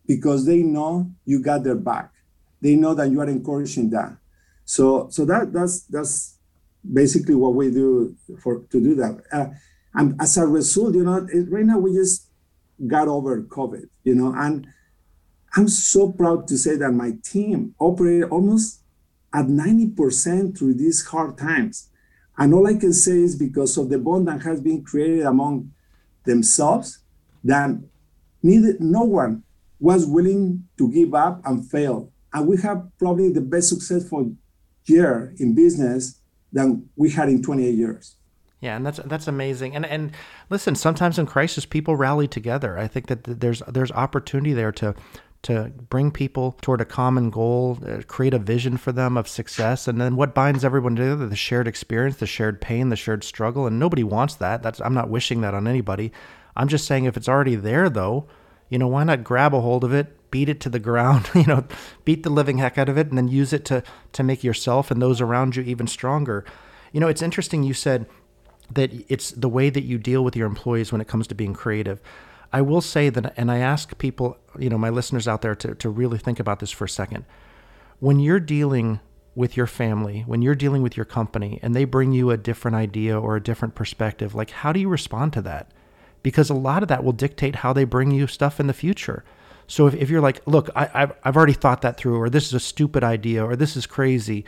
[0.07, 2.12] because they know you got their back.
[2.61, 4.16] They know that you are encouraging that.
[4.64, 6.38] So so that that's that's
[6.92, 9.22] basically what we do for to do that.
[9.33, 9.46] Uh,
[9.94, 12.29] and as a result, you know, it, right now we just
[12.87, 14.66] got over COVID, you know, and
[15.57, 18.83] I'm so proud to say that my team operated almost
[19.33, 21.90] at 90% through these hard times.
[22.37, 25.70] And all I can say is because of the bond that has been created among
[26.24, 26.98] themselves,
[27.44, 27.70] that
[28.42, 29.44] neither no one
[29.79, 32.11] was willing to give up and fail.
[32.33, 34.35] And we have probably the best successful
[34.87, 36.20] year in business
[36.53, 38.16] than we had in 28 years.
[38.61, 39.77] Yeah, and that's that's amazing.
[39.77, 40.12] And and
[40.49, 42.79] listen, sometimes in crisis, people rally together.
[42.79, 44.94] I think that there's there's opportunity there to
[45.42, 49.87] to bring people toward a common goal, uh, create a vision for them of success,
[49.87, 53.66] and then what binds everyone together: the shared experience, the shared pain, the shared struggle.
[53.66, 54.62] And nobody wants that.
[54.62, 56.11] That's I'm not wishing that on anybody.
[56.57, 58.27] I'm just saying if it's already there, though,
[58.70, 61.44] you know, why not grab a hold of it, beat it to the ground, you
[61.44, 61.64] know,
[62.05, 64.90] beat the living heck out of it, and then use it to to make yourself
[64.90, 66.44] and those around you even stronger.
[66.92, 68.07] You know, it's interesting you said
[68.73, 71.55] that it's the way that you deal with your employees when it comes to being
[71.55, 72.01] creative.
[72.53, 75.77] I will say that, and I ask people, you know, my listeners out there to,
[75.77, 77.25] to really think about this for a second.
[78.01, 78.99] When you're dealing
[79.37, 82.77] with your family, when you're dealing with your company, and they bring you a different
[82.77, 85.70] idea or a different perspective, like how do you respond to that?
[86.25, 89.25] Because a lot of that will dictate how they bring you stuff in the future.
[89.66, 92.46] So if, if you're like, look, I, I've, I've already thought that through, or this
[92.46, 94.44] is a stupid idea, or this is crazy,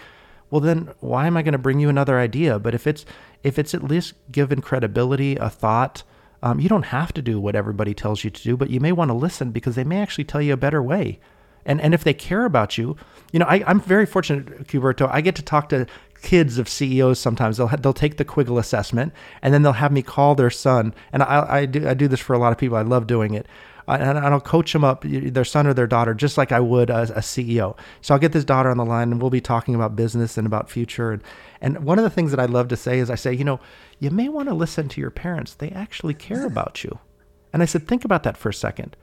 [0.50, 2.59] well then why am I going to bring you another idea?
[2.59, 3.05] But if it's
[3.42, 6.02] if it's at least given credibility, a thought,
[6.42, 8.92] um, you don't have to do what everybody tells you to do, but you may
[8.92, 11.18] want to listen because they may actually tell you a better way.
[11.64, 12.96] And and if they care about you,
[13.33, 15.09] you know, I, I'm very fortunate, Cuberto.
[15.11, 15.87] I get to talk to
[16.22, 17.57] kids of CEOs sometimes.
[17.57, 20.94] They'll they'll take the Quiggle assessment and then they'll have me call their son.
[21.12, 22.76] And I, I do I do this for a lot of people.
[22.76, 23.46] I love doing it
[23.88, 27.03] and, I'll coach them up, their son or their daughter, just like I would a,
[27.03, 27.77] a CEO.
[28.01, 30.46] So I'll get this daughter on the line, and we'll be talking about business and
[30.46, 31.12] about future.
[31.12, 31.22] And
[31.61, 33.61] and one of the things that I love to say is I say, you know,
[33.99, 35.55] you may want to listen to your parents.
[35.55, 36.99] They actually care about you.
[37.53, 38.96] And I said, think about that for a second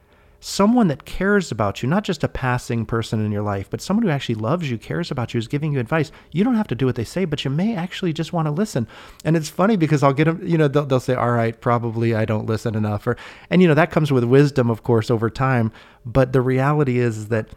[0.46, 4.04] someone that cares about you, not just a passing person in your life, but someone
[4.04, 6.12] who actually loves you, cares about you, is giving you advice.
[6.34, 8.52] You don't have to do what they say, but you may actually just want to
[8.52, 8.86] listen.
[9.24, 12.14] And it's funny because I'll get them, you know, they'll, they'll say, all right, probably
[12.14, 13.08] I don't listen enough.
[13.08, 13.16] Or,
[13.50, 15.72] and, you know, that comes with wisdom, of course, over time.
[16.06, 17.48] But the reality is that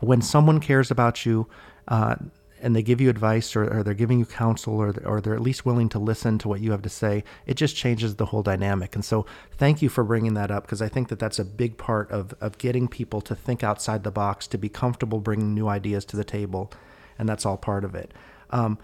[0.00, 1.46] when someone cares about you,
[1.88, 2.14] uh,
[2.64, 5.40] and they give you advice or, or they're giving you counsel or, or they're at
[5.40, 8.42] least willing to listen to what you have to say, it just changes the whole
[8.42, 8.94] dynamic.
[8.94, 9.26] And so,
[9.58, 12.34] thank you for bringing that up because I think that that's a big part of,
[12.40, 16.16] of getting people to think outside the box, to be comfortable bringing new ideas to
[16.16, 16.72] the table.
[17.18, 18.12] And that's all part of it.
[18.50, 18.78] Um,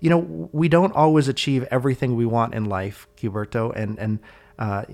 [0.00, 4.18] you know, we don't always achieve everything we want in life, Cuberto, and and
[4.58, 4.84] uh,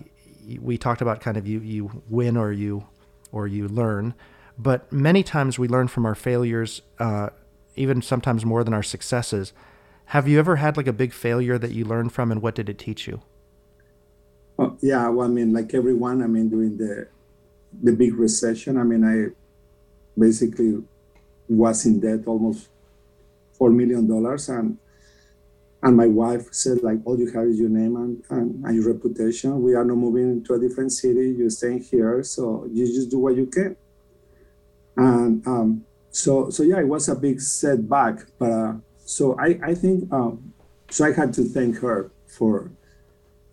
[0.61, 2.87] we talked about kind of you you win or you
[3.31, 4.15] or you learn,
[4.59, 6.83] but many times we learn from our failures.
[6.99, 7.31] Uh,
[7.77, 9.53] even sometimes more than our successes.
[10.07, 12.69] Have you ever had like a big failure that you learned from, and what did
[12.69, 13.23] it teach you?
[14.59, 17.09] Oh, yeah, well, I mean, like everyone, I mean, during the
[17.83, 19.33] the big recession, I mean, I
[20.19, 20.83] basically
[21.49, 22.69] was in debt almost
[23.53, 24.77] four million dollars, and
[25.83, 28.93] and my wife said like, all you have is your name and, and, and your
[28.93, 29.63] reputation.
[29.63, 31.35] We are not moving to a different city.
[31.37, 33.77] You're staying here, so you just do what you can.
[34.97, 38.21] And um, so so yeah, it was a big setback.
[38.39, 40.53] But uh, so I I think um,
[40.91, 42.71] so I had to thank her for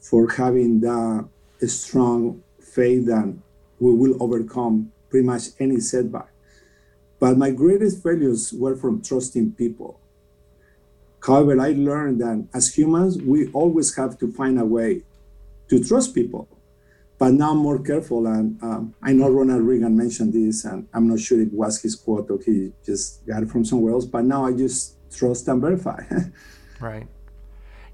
[0.02, 1.28] for having the
[1.68, 3.34] strong faith that
[3.80, 6.30] we will overcome pretty much any setback.
[7.20, 10.00] But my greatest failures were from trusting people.
[11.26, 15.04] However, I learned that as humans, we always have to find a way
[15.70, 16.48] to trust people.
[17.20, 21.10] But now I'm more careful, and um, I know Ronald Reagan mentioned this, and I'm
[21.10, 24.06] not sure it was his quote or he just got it from somewhere else.
[24.06, 26.02] But now I just trust and verify.
[26.80, 27.08] right.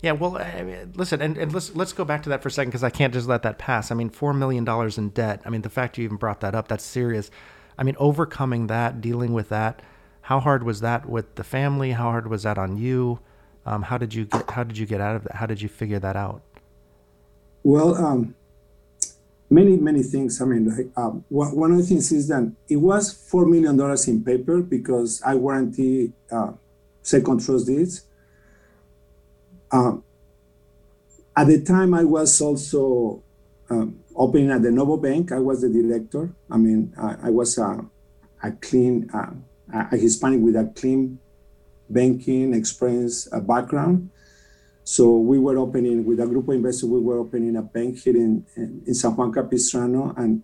[0.03, 0.11] Yeah.
[0.11, 2.69] Well, I mean, listen, and, and let's let's go back to that for a second
[2.69, 3.89] because I can't just let that pass.
[3.89, 5.41] I mean, four million dollars in debt.
[5.43, 7.31] I mean, the fact you even brought that up, that's serious.
[7.79, 9.81] I mean, overcoming that, dealing with that.
[10.21, 11.93] How hard was that with the family?
[11.93, 13.19] How hard was that on you?
[13.65, 15.35] Um, how did you get How did you get out of that?
[15.35, 16.43] How did you figure that out?
[17.63, 18.35] Well, um,
[19.49, 20.41] many many things.
[20.41, 24.08] I mean, like, um, one of the things is that it was four million dollars
[24.08, 26.53] in paper because I warranty uh,
[27.01, 28.03] second trust deeds.
[29.71, 30.03] Um,
[31.36, 33.23] at the time, I was also
[33.69, 35.31] um, opening at the Novo Bank.
[35.31, 36.34] I was the director.
[36.49, 37.86] I mean, I, I was a,
[38.41, 39.31] a clean, uh,
[39.91, 41.19] a Hispanic with a clean
[41.89, 44.10] banking experience uh, background.
[44.88, 48.15] So we were opening with a group of investors, we were opening a bank here
[48.15, 50.13] in, in, San Juan Capistrano.
[50.15, 50.43] And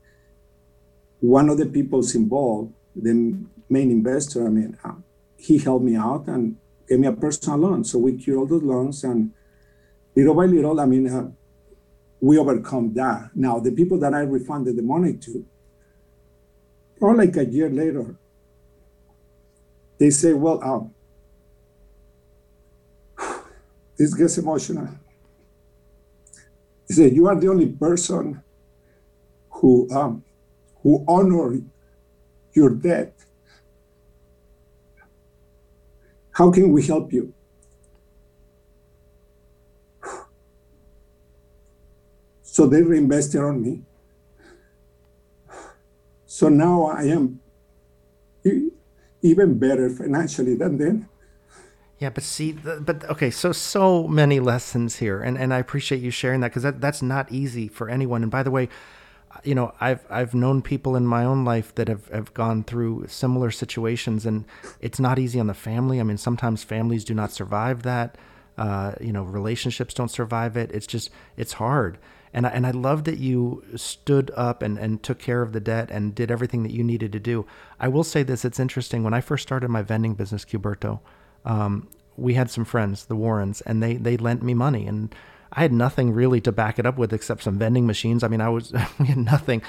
[1.20, 3.38] one of the people's involved, the
[3.70, 4.96] main investor, I mean, uh,
[5.38, 6.58] he helped me out and
[6.90, 7.84] gave me a personal loan.
[7.84, 9.32] So we cured all those loans and
[10.16, 11.30] little by little, I mean, uh,
[12.20, 13.30] we overcome that.
[13.36, 15.46] Now, the people that I refunded the money to,
[17.00, 18.16] or like a year later,
[20.00, 21.01] they say, well, uh,
[24.02, 24.88] this gets emotional.
[26.88, 28.42] He said, "You are the only person
[29.52, 30.24] who um,
[30.82, 31.62] who honor
[32.54, 33.14] your debt.
[36.32, 37.32] How can we help you?"
[42.42, 43.84] So they reinvested on me.
[46.26, 47.40] So now I am
[49.22, 51.08] even better financially than then.
[52.02, 56.10] Yeah, but see, but okay, so so many lessons here, and and I appreciate you
[56.10, 58.24] sharing that because that that's not easy for anyone.
[58.24, 58.70] And by the way,
[59.44, 63.06] you know, I've I've known people in my own life that have have gone through
[63.08, 64.46] similar situations, and
[64.80, 66.00] it's not easy on the family.
[66.00, 68.18] I mean, sometimes families do not survive that.
[68.58, 70.72] Uh, you know, relationships don't survive it.
[70.72, 72.00] It's just, it's hard.
[72.34, 75.60] And I, and I love that you stood up and, and took care of the
[75.60, 77.46] debt and did everything that you needed to do.
[77.80, 79.04] I will say this, it's interesting.
[79.04, 81.02] When I first started my vending business, Cuberto,
[81.46, 84.86] um, we had some friends, the Warrens, and they, they lent me money.
[84.86, 85.14] And
[85.52, 88.24] I had nothing really to back it up with except some vending machines.
[88.24, 89.62] I mean, I was, we had nothing.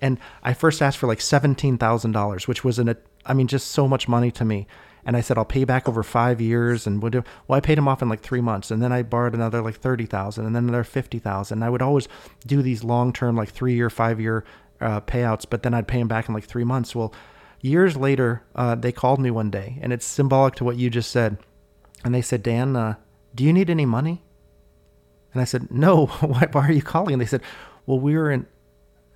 [0.00, 4.08] And I first asked for like $17,000, which was an, I mean, just so much
[4.08, 4.66] money to me.
[5.04, 6.86] And I said, I'll pay back over five years.
[6.86, 8.70] And would, well, I paid him off in like three months.
[8.70, 11.62] And then I borrowed another like 30,000 and then another 50,000.
[11.62, 12.08] I would always
[12.46, 14.44] do these long term, like three year, five year
[14.80, 16.94] uh, payouts, but then I'd pay him back in like three months.
[16.94, 17.12] Well,
[17.60, 21.10] years later, uh, they called me one day and it's symbolic to what you just
[21.10, 21.38] said.
[22.04, 22.94] And they said, Dan, uh,
[23.34, 24.22] do you need any money?
[25.32, 27.12] And I said, No, why, why are you calling?
[27.12, 27.42] And they said,
[27.86, 28.46] Well, we were in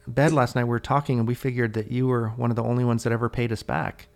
[0.06, 2.64] bed last night, we were talking, and we figured that you were one of the
[2.64, 4.08] only ones that ever paid us back.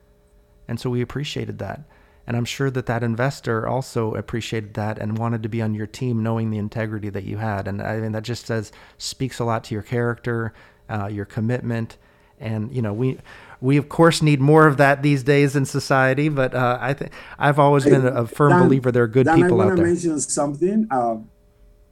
[0.69, 1.83] And so we appreciated that.
[2.27, 5.87] And I'm sure that that investor also appreciated that and wanted to be on your
[5.87, 7.69] team, knowing the integrity that you had.
[7.69, 10.53] And I mean, that just says speaks a lot to your character,
[10.91, 11.99] uh, your commitment,
[12.41, 13.19] and you know, we
[13.61, 16.29] we of course need more of that these days in society.
[16.29, 19.43] But uh, I think I've always been a, firm Dan, believer there are good Dan,
[19.43, 19.73] people out there.
[19.73, 20.87] I want to mention something.
[20.91, 21.17] Uh,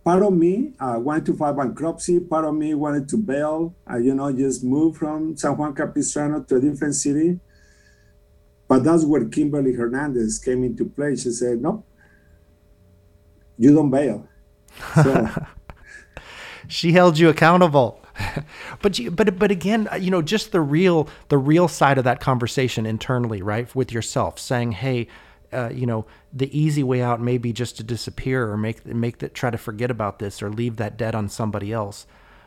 [0.04, 2.20] part of me uh, wanted to file bankruptcy.
[2.20, 3.74] Part of me wanted to bail.
[3.90, 7.40] Uh, you know, just move from San Juan Capistrano to a different city
[8.68, 11.16] but that's where Kimberly Hernandez came into play.
[11.16, 11.84] She said, "No,
[13.58, 14.28] you don't bail."
[14.94, 15.28] So,
[16.66, 18.00] she held you accountable.
[18.82, 22.20] but you, but but again, you know, just the real the real side of that
[22.20, 25.08] conversation internally, right, with yourself, saying, "Hey,
[25.52, 29.18] uh, you know, the easy way out may be just to disappear or make make
[29.18, 32.06] that try to forget about this or leave that debt on somebody else."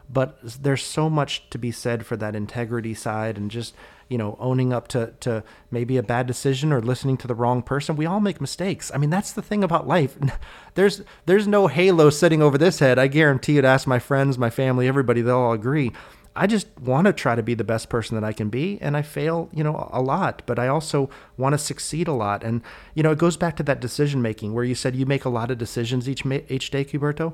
[0.09, 3.75] But there's so much to be said for that integrity side and just
[4.09, 7.61] you know, owning up to, to maybe a bad decision or listening to the wrong
[7.61, 7.95] person.
[7.95, 8.91] We all make mistakes.
[8.93, 10.17] I mean, that's the thing about life.
[10.75, 12.99] There's there's no halo sitting over this head.
[12.99, 15.91] I guarantee you to ask my friends, my family, everybody, they'll all agree.
[16.35, 18.95] I just want to try to be the best person that I can be, and
[18.95, 20.43] I fail, you know, a lot.
[20.45, 22.61] But I also want to succeed a lot, and
[22.93, 25.29] you know, it goes back to that decision making where you said you make a
[25.29, 27.33] lot of decisions each each day, Cuberto.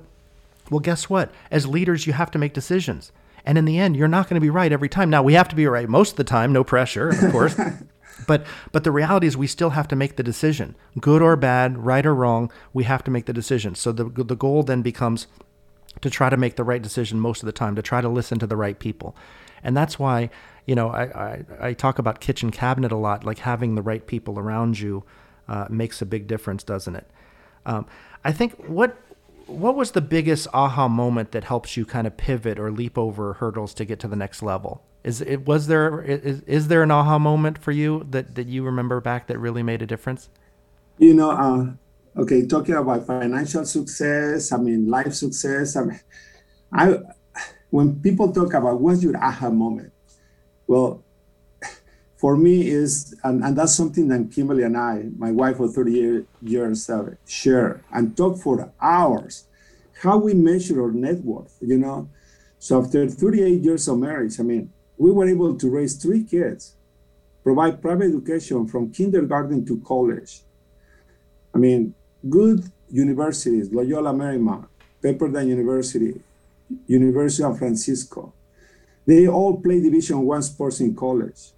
[0.69, 1.33] Well, guess what?
[1.51, 3.11] As leaders, you have to make decisions.
[3.45, 5.09] And in the end, you're not going to be right every time.
[5.09, 7.59] Now, we have to be right most of the time, no pressure, of course.
[8.27, 10.75] but but the reality is we still have to make the decision.
[10.99, 13.75] Good or bad, right or wrong, we have to make the decision.
[13.75, 15.27] So the the goal then becomes
[16.01, 18.39] to try to make the right decision most of the time, to try to listen
[18.39, 19.15] to the right people.
[19.63, 20.29] And that's why,
[20.65, 24.05] you know, I, I, I talk about kitchen cabinet a lot, like having the right
[24.05, 25.03] people around you
[25.47, 27.07] uh, makes a big difference, doesn't it?
[27.65, 27.85] Um,
[28.25, 28.97] I think what
[29.47, 33.33] what was the biggest aha moment that helps you kind of pivot or leap over
[33.33, 34.83] hurdles to get to the next level?
[35.03, 38.63] Is it was there is, is there an aha moment for you that that you
[38.63, 40.29] remember back that really made a difference?
[40.97, 45.75] You know, uh, okay, talking about financial success, I mean life success.
[45.75, 45.99] I mean,
[46.71, 46.99] I
[47.69, 49.91] when people talk about what's your aha moment,
[50.67, 51.02] well,
[52.23, 56.23] for me is and, and that's something that Kimberly and I, my wife for 30
[56.41, 59.43] years, uh, share and talk for hours.
[60.01, 62.07] How we measure our net worth, you know.
[62.59, 66.75] So after 38 years of marriage, I mean, we were able to raise three kids,
[67.43, 70.43] provide private education from kindergarten to college.
[71.53, 71.93] I mean,
[72.29, 74.67] good universities, Loyola Marymount,
[75.03, 76.21] Pepperdine University,
[76.87, 78.31] University of Francisco.
[79.05, 81.51] They all play Division One sports in college.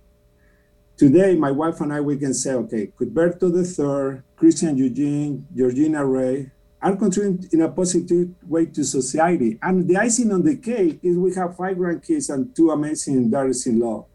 [0.98, 6.52] Today, my wife and I, we can say, okay, Cutberto III, Christian Eugene, Georgina Ray
[6.82, 9.58] are contributing in a positive way to society.
[9.62, 14.06] And the icing on the cake is we have five grandkids and two amazing daughters-in-law.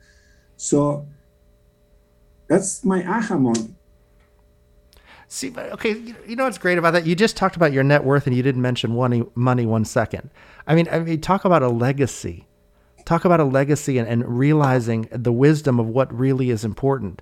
[0.56, 1.06] So
[2.46, 3.74] that's my aha moment.
[5.28, 5.92] See, okay,
[6.26, 7.06] you know what's great about that?
[7.06, 9.24] You just talked about your net worth, and you didn't mention money.
[9.34, 10.30] Money one second.
[10.66, 12.46] I mean, I mean, talk about a legacy
[13.10, 17.20] talk about a legacy and, and realizing the wisdom of what really is important.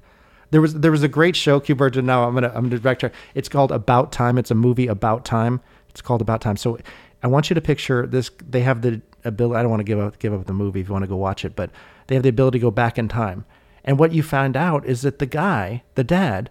[0.51, 2.03] There was there was a great show, Cuberto.
[2.03, 3.13] Now I'm gonna I'm gonna backtrack.
[3.35, 4.37] It's called About Time.
[4.37, 5.61] It's a movie about time.
[5.89, 6.57] It's called About Time.
[6.57, 6.79] So
[7.23, 8.31] I want you to picture this.
[8.47, 9.59] They have the ability.
[9.59, 11.17] I don't want to give up give up the movie if you want to go
[11.17, 11.71] watch it, but
[12.07, 13.47] they have the ability to go back in time.
[13.83, 16.51] And what you find out is that the guy, the dad,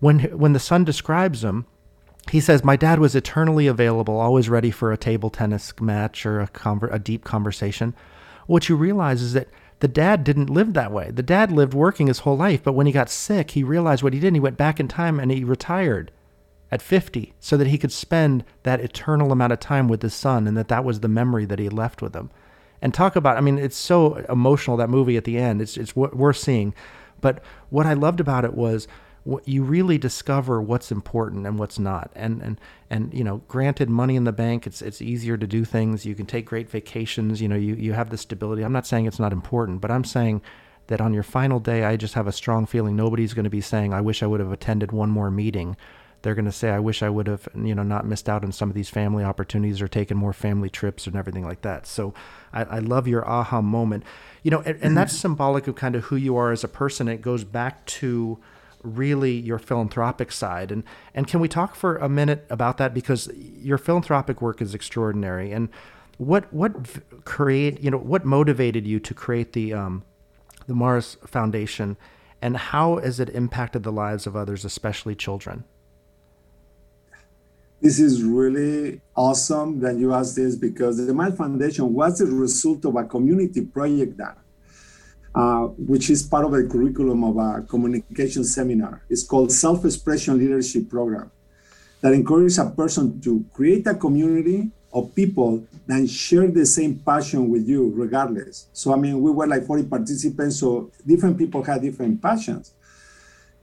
[0.00, 1.66] when when the son describes him,
[2.30, 6.40] he says, "My dad was eternally available, always ready for a table tennis match or
[6.40, 7.94] a conver- a deep conversation."
[8.46, 9.48] What you realize is that
[9.80, 11.10] the dad didn't live that way.
[11.10, 14.14] The dad lived working his whole life, but when he got sick, he realized what
[14.14, 14.28] he did.
[14.28, 16.10] And he went back in time and he retired
[16.70, 20.46] at 50 so that he could spend that eternal amount of time with his son
[20.46, 22.30] and that that was the memory that he left with him.
[22.80, 25.62] And talk about, I mean, it's so emotional, that movie at the end.
[25.62, 26.74] It's, it's worth seeing.
[27.20, 28.86] But what I loved about it was
[29.44, 32.10] you really discover what's important and what's not.
[32.14, 32.60] And and
[32.90, 36.04] and you know, granted, money in the bank, it's it's easier to do things.
[36.04, 37.40] You can take great vacations.
[37.40, 38.62] You know, you you have the stability.
[38.62, 40.42] I'm not saying it's not important, but I'm saying
[40.88, 43.62] that on your final day, I just have a strong feeling nobody's going to be
[43.62, 45.76] saying, "I wish I would have attended one more meeting."
[46.20, 48.52] They're going to say, "I wish I would have, you know, not missed out on
[48.52, 52.12] some of these family opportunities or taken more family trips and everything like that." So,
[52.52, 54.04] I, I love your aha moment.
[54.42, 54.94] You know, and, and mm-hmm.
[54.96, 57.08] that's symbolic of kind of who you are as a person.
[57.08, 58.38] It goes back to
[58.84, 60.70] really your philanthropic side.
[60.70, 64.74] And and can we talk for a minute about that because your philanthropic work is
[64.74, 65.52] extraordinary.
[65.52, 65.68] And
[66.18, 70.04] what what create you know what motivated you to create the um,
[70.66, 71.96] the Mares Foundation,
[72.40, 75.64] and how has it impacted the lives of others, especially children?
[77.80, 82.84] This is really awesome that you asked this because the Mares Foundation was the result
[82.86, 84.38] of a community project that
[85.34, 89.02] uh, which is part of the curriculum of a communication seminar.
[89.10, 91.30] It's called Self-Expression Leadership Program
[92.00, 97.48] that encourages a person to create a community of people that share the same passion
[97.48, 98.68] with you regardless.
[98.72, 102.74] So, I mean, we were like 40 participants, so different people had different passions.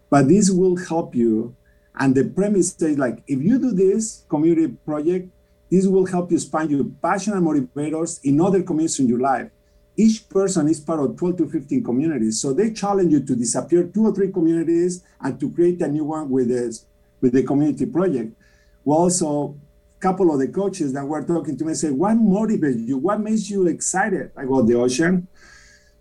[0.10, 1.56] But this will help you.
[1.96, 5.30] And the premise is like, if you do this community project,
[5.70, 9.50] this will help you expand your passion and motivators in other communities in your life
[10.02, 12.42] each person is part of 12 to 15 communities.
[12.42, 16.06] So they challenge you to disappear two or three communities and to create a new
[16.06, 16.86] one with this
[17.22, 18.34] with the community project.
[18.84, 19.56] Well, also
[19.98, 22.98] a couple of the coaches that were talking to me say, what motivates you?
[22.98, 24.32] What makes you excited?
[24.36, 25.28] about the ocean.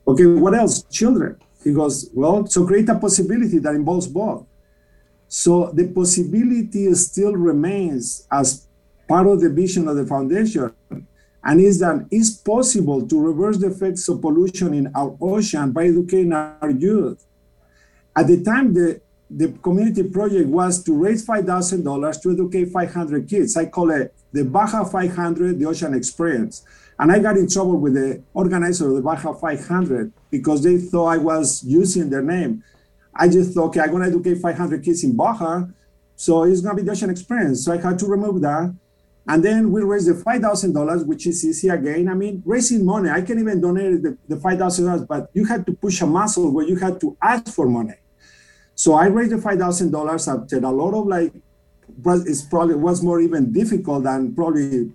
[0.08, 0.82] Okay, what else?
[0.84, 1.36] Children.
[1.62, 4.46] He goes, well, so create a possibility that involves both.
[5.28, 8.66] So the possibility still remains as
[9.06, 10.72] part of the vision of the foundation
[11.44, 15.86] and is that it's possible to reverse the effects of pollution in our ocean by
[15.86, 17.24] educating our youth.
[18.14, 23.56] At the time, the, the community project was to raise $5,000 to educate 500 kids.
[23.56, 26.64] I call it the Baja 500, the Ocean Experience.
[26.98, 31.06] And I got in trouble with the organizer of the Baja 500 because they thought
[31.06, 32.62] I was using their name.
[33.14, 35.64] I just thought, okay, I'm going to educate 500 kids in Baja.
[36.16, 37.64] So it's going to be the Ocean Experience.
[37.64, 38.74] So I had to remove that.
[39.30, 42.08] And then we raised the $5,000, which is easy again.
[42.08, 45.72] I mean, raising money, I can even donate the, the $5,000, but you had to
[45.72, 47.94] push a muscle where you had to ask for money.
[48.74, 51.32] So I raised the $5,000 after a lot of like,
[52.26, 54.90] it's probably was more even difficult than probably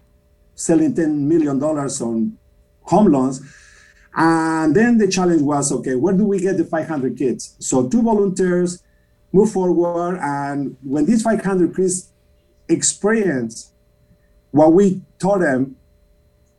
[0.54, 2.38] selling $10 million on
[2.82, 3.42] home loans.
[4.18, 7.56] And then the challenge was, okay, where do we get the 500 kids?
[7.60, 8.84] So two volunteers
[9.32, 10.20] move forward.
[10.22, 12.12] And when these 500 kids
[12.68, 13.72] experience
[14.56, 15.76] what we taught them,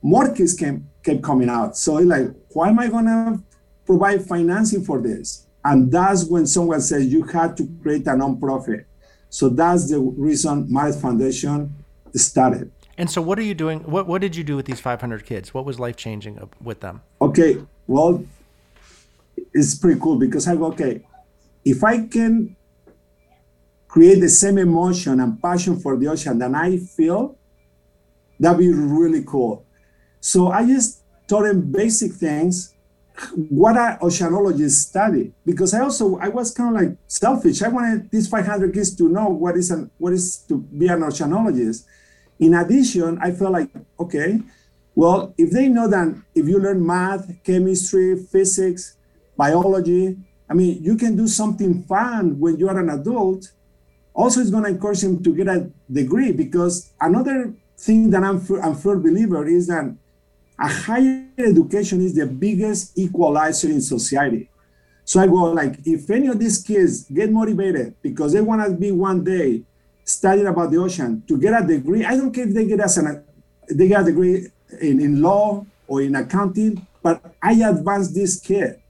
[0.03, 1.79] more kids came, kept coming out.
[1.79, 3.43] So it's like, why am I gonna
[3.87, 5.47] provide financing for this?
[5.65, 8.85] And that's when someone says you had to create a nonprofit.
[9.31, 11.75] So that's the reason Mares Foundation
[12.15, 12.71] started.
[12.99, 13.81] And so, what are you doing?
[13.81, 15.55] What What did you do with these 500 kids?
[15.55, 17.01] What was life changing with them?
[17.21, 18.25] Okay, well,
[19.55, 21.01] it's pretty cool because I go, okay,
[21.65, 22.57] if I can
[23.89, 27.37] create the same emotion and passion for the ocean that I feel,
[28.39, 29.65] That'd be really cool.
[30.21, 32.75] So I just taught them basic things.
[33.35, 35.33] What are oceanologists study?
[35.45, 37.63] Because I also I was kind of like selfish.
[37.63, 41.01] I wanted these 500 kids to know what is an what is to be an
[41.01, 41.87] oceanologist.
[42.39, 44.41] In addition, I felt like okay,
[44.95, 48.97] well, if they know that if you learn math, chemistry, physics,
[49.37, 50.17] biology,
[50.49, 53.53] I mean, you can do something fun when you are an adult.
[54.15, 58.45] Also, it's going to encourage them to get a degree because another thing that I'm,
[58.63, 59.95] I'm firm believer is that
[60.59, 64.49] a higher education is the biggest equalizer in society.
[65.05, 68.75] So I go like, if any of these kids get motivated because they want to
[68.75, 69.63] be one day
[70.05, 72.99] studying about the ocean to get a degree, I don't care if they get as
[72.99, 73.25] an
[73.69, 74.47] they get a degree
[74.81, 78.81] in, in law or in accounting, but I advance this kid.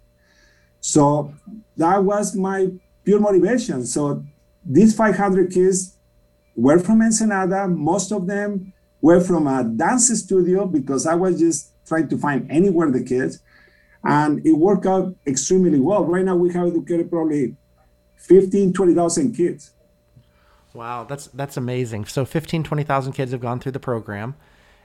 [0.80, 1.34] So
[1.76, 2.68] that was my
[3.04, 3.84] pure motivation.
[3.86, 4.24] So
[4.64, 5.96] these 500 kids
[6.54, 7.68] were from Ensenada.
[7.68, 12.50] Most of them were from a dance studio because I was just trying to find
[12.50, 13.40] anywhere the kids.
[14.04, 16.04] And it worked out extremely well.
[16.04, 17.56] Right now we have educated probably
[18.16, 19.72] 15, 20,000 kids.
[20.74, 22.04] Wow, that's that's amazing.
[22.04, 24.36] So 15, 20,000 kids have gone through the program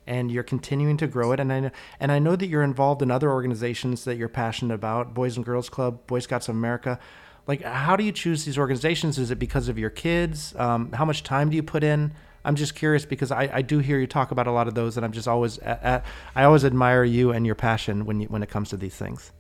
[0.07, 3.01] and you're continuing to grow it and I know, and I know that you're involved
[3.01, 6.97] in other organizations that you're passionate about, Boys and Girls Club, Boy Scouts of America.
[7.45, 9.19] Like how do you choose these organizations?
[9.19, 10.55] Is it because of your kids?
[10.55, 12.13] Um, how much time do you put in?
[12.43, 14.97] I'm just curious because I, I do hear you talk about a lot of those,
[14.97, 16.01] and I'm just always I
[16.35, 19.31] always admire you and your passion when you, when it comes to these things.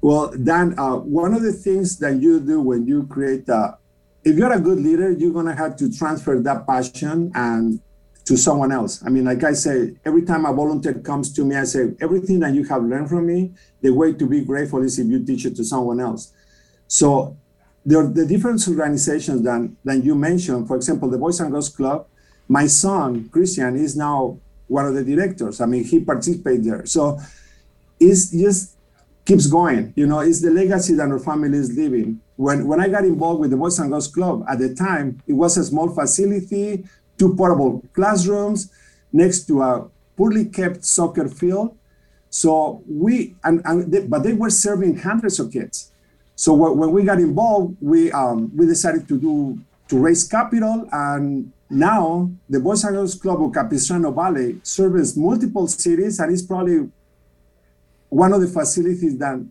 [0.00, 3.78] Well, Dan, uh, one of the things that you do when you create a,
[4.24, 7.80] if you're a good leader, you're gonna have to transfer that passion and
[8.24, 9.02] to someone else.
[9.04, 12.40] I mean, like I say, every time a volunteer comes to me, I say, everything
[12.40, 15.46] that you have learned from me, the way to be grateful is if you teach
[15.46, 16.32] it to someone else.
[16.86, 17.38] So
[17.88, 21.70] there are the different organizations that, that you mentioned, for example, the Boys and Girls
[21.70, 22.06] Club,
[22.46, 25.62] my son, Christian, is now one of the directors.
[25.62, 26.84] I mean, he participates there.
[26.84, 27.18] So
[27.98, 28.76] it's just
[29.24, 29.94] keeps going.
[29.96, 32.20] You know, it's the legacy that our family is living.
[32.36, 35.32] When when I got involved with the Boys and Girls Club at the time, it
[35.32, 36.84] was a small facility
[37.18, 38.70] two portable classrooms
[39.12, 41.76] next to a poorly kept soccer field.
[42.30, 45.90] So we, and, and they, but they were serving hundreds of kids.
[46.38, 49.58] So when we got involved, we um, we decided to do
[49.88, 55.66] to raise capital, and now the Boys and Girls Club of Capistrano Valley serves multiple
[55.66, 56.88] cities, and it's probably
[58.08, 59.44] one of the facilities that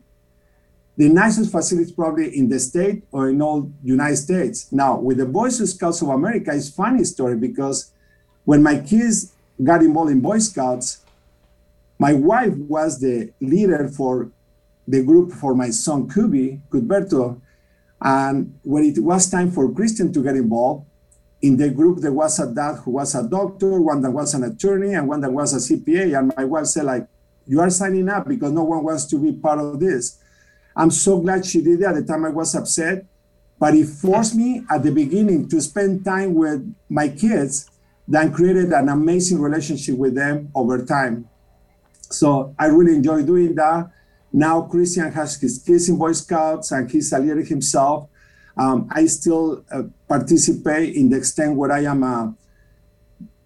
[0.96, 4.72] the nicest facilities probably in the state or in all United States.
[4.72, 7.92] Now, with the Boy Scouts of America, it's funny story because
[8.46, 11.02] when my kids got involved in Boy Scouts,
[12.00, 14.32] my wife was the leader for
[14.88, 17.42] the group for my son Kubi, Cutberto.
[18.02, 20.86] And when it was time for Christian to get involved,
[21.42, 24.44] in the group there was a dad who was a doctor, one that was an
[24.44, 26.18] attorney, and one that was a CPA.
[26.18, 27.08] And my wife said, like,
[27.46, 30.20] you are signing up because no one wants to be part of this.
[30.76, 31.86] I'm so glad she did it.
[31.86, 33.06] At the time, I was upset,
[33.60, 37.70] but it forced me at the beginning to spend time with my kids,
[38.08, 41.28] then created an amazing relationship with them over time.
[42.10, 43.92] So I really enjoy doing that.
[44.32, 48.10] Now Christian has his kids in Boy Scouts and he's a leader himself.
[48.56, 52.36] Um, I still uh, participate in the extent where I am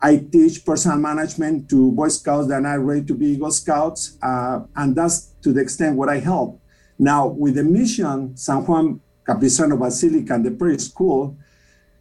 [0.01, 4.61] I teach personal management to Boy Scouts that are ready to be Eagle Scouts, uh,
[4.75, 6.59] and that's to the extent where I help.
[6.97, 11.37] Now, with the mission, San Juan Capistrano Basilica and the Prairie School,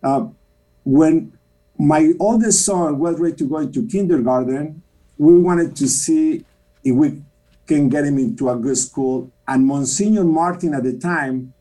[0.03, 0.27] uh,
[0.85, 1.37] when
[1.79, 4.83] my oldest son was ready to go into kindergarten,
[5.19, 6.45] we wanted to see
[6.83, 7.23] if we
[7.71, 9.31] can get him into a good school.
[9.47, 11.55] And Monsignor Martin at the time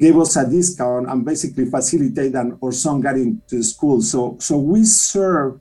[0.00, 4.02] gave us a discount and basically facilitated that our son got into school.
[4.02, 5.60] So, so we served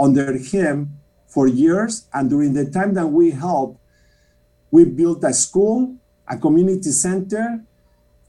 [0.00, 0.98] under him
[1.28, 2.08] for years.
[2.14, 3.78] And during the time that we helped,
[4.70, 5.96] we built a school,
[6.26, 7.62] a community center.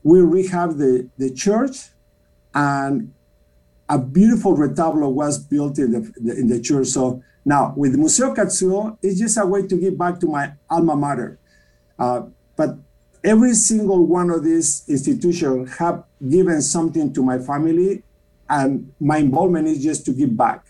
[0.03, 1.77] We rehab the, the church,
[2.53, 3.11] and
[3.89, 6.87] a beautiful retablo was built in the, in the church.
[6.87, 10.95] So now with Museo Katsuo, it's just a way to give back to my alma
[10.95, 11.39] mater.
[11.97, 12.23] Uh,
[12.57, 12.77] but
[13.23, 18.03] every single one of these institutions have given something to my family,
[18.49, 20.65] and my involvement is just to give back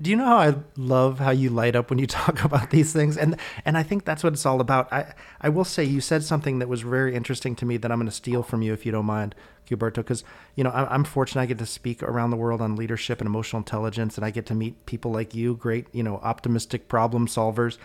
[0.00, 2.92] do you know how I love how you light up when you talk about these
[2.92, 3.16] things?
[3.16, 4.92] And and I think that's what it's all about.
[4.92, 7.98] I I will say you said something that was very interesting to me that I'm
[7.98, 9.34] going to steal from you if you don't mind,
[9.68, 10.24] Gilberto, because
[10.56, 13.60] you know I'm fortunate I get to speak around the world on leadership and emotional
[13.60, 17.78] intelligence, and I get to meet people like you, great you know optimistic problem solvers,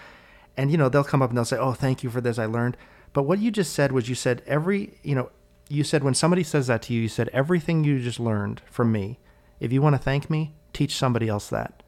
[0.57, 2.45] and you know they'll come up and they'll say, "Oh, thank you for this, I
[2.45, 2.75] learned."
[3.13, 5.29] But what you just said was you said every you know
[5.67, 8.91] you said when somebody says that to you, you said everything you just learned from
[8.91, 9.19] me.
[9.59, 11.83] If you want to thank me, teach somebody else that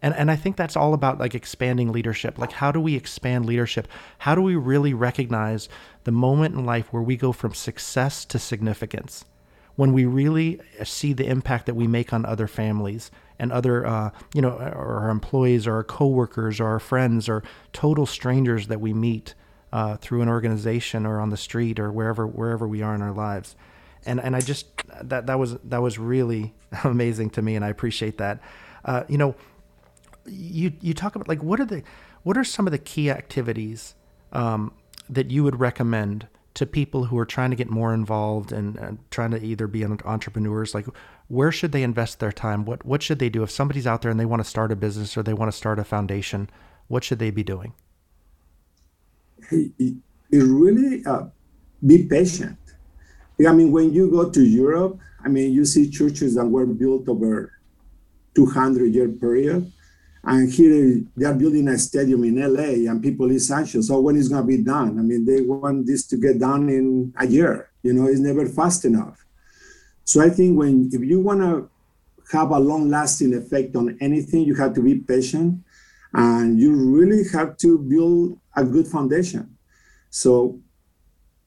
[0.00, 2.38] and and I think that's all about like expanding leadership.
[2.38, 3.88] Like how do we expand leadership?
[4.18, 5.68] How do we really recognize
[6.04, 9.24] the moment in life where we go from success to significance?
[9.76, 14.10] When we really see the impact that we make on other families and other, uh,
[14.34, 18.92] you know, our employees or our coworkers or our friends or total strangers that we
[18.92, 19.34] meet
[19.72, 23.12] uh, through an organization or on the street or wherever wherever we are in our
[23.12, 23.56] lives.
[24.06, 24.66] And and I just
[25.02, 28.40] that that was that was really amazing to me, and I appreciate that.
[28.84, 29.34] Uh, you know,
[30.30, 31.82] you you talk about like what are the
[32.22, 33.94] what are some of the key activities
[34.32, 34.72] um,
[35.08, 38.98] that you would recommend to people who are trying to get more involved and, and
[39.10, 40.74] trying to either be entrepreneurs?
[40.74, 40.86] Like
[41.28, 42.64] where should they invest their time?
[42.64, 43.42] What what should they do?
[43.42, 45.56] If somebody's out there and they want to start a business or they want to
[45.56, 46.50] start a foundation
[46.88, 47.74] what should they be doing?
[49.50, 50.02] It,
[50.32, 51.26] really uh,
[51.86, 52.58] be patient.
[53.46, 57.08] I mean when you go to europe i mean you see churches that were built
[57.08, 57.52] over
[58.34, 59.70] 200 year period
[60.28, 63.88] and here they are building a stadium in LA and people is anxious.
[63.88, 64.98] So when it's going to be done?
[64.98, 67.70] I mean, they want this to get done in a year.
[67.82, 69.24] You know, it's never fast enough.
[70.04, 71.70] So I think when, if you want to
[72.30, 75.64] have a long lasting effect on anything, you have to be patient
[76.12, 79.56] and you really have to build a good foundation.
[80.10, 80.60] So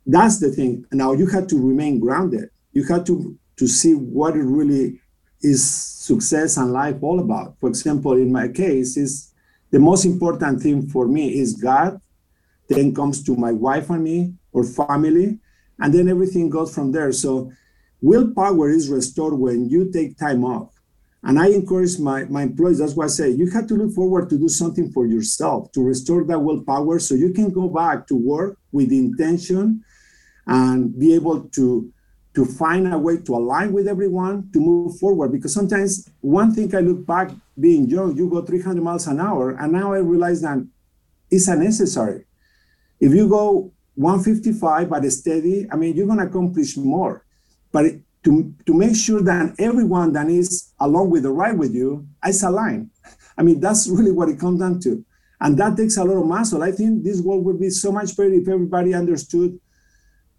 [0.07, 0.87] that's the thing.
[0.91, 2.49] Now you have to remain grounded.
[2.73, 5.00] You have to, to see what it really
[5.41, 7.57] is success and life all about.
[7.59, 9.33] For example, in my case, is
[9.71, 11.99] the most important thing for me is God.
[12.67, 15.39] Then comes to my wife and me or family,
[15.79, 17.11] and then everything goes from there.
[17.11, 17.51] So
[18.01, 20.73] willpower is restored when you take time off.
[21.23, 24.29] And I encourage my, my employees, that's why I say you have to look forward
[24.29, 28.15] to do something for yourself to restore that willpower so you can go back to
[28.15, 29.83] work with intention
[30.47, 31.93] and be able to
[32.33, 35.31] to find a way to align with everyone to move forward.
[35.31, 39.51] Because sometimes one thing I look back being young, you go 300 miles an hour,
[39.51, 40.65] and now I realize that
[41.29, 42.25] it's unnecessary.
[42.99, 47.25] If you go 155 but steady, I mean, you're going to accomplish more.
[47.71, 47.85] But
[48.23, 52.43] to, to make sure that everyone that is along with the ride with you is
[52.43, 52.91] aligned.
[53.37, 55.03] I mean, that's really what it comes down to.
[55.39, 56.61] And that takes a lot of muscle.
[56.61, 59.59] I think this world would be so much better if everybody understood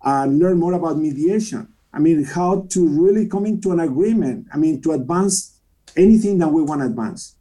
[0.00, 1.72] and learn more about mediation.
[1.92, 4.46] I mean, how to really come into an agreement.
[4.52, 5.58] I mean, to advance
[5.96, 7.36] anything that we want to advance.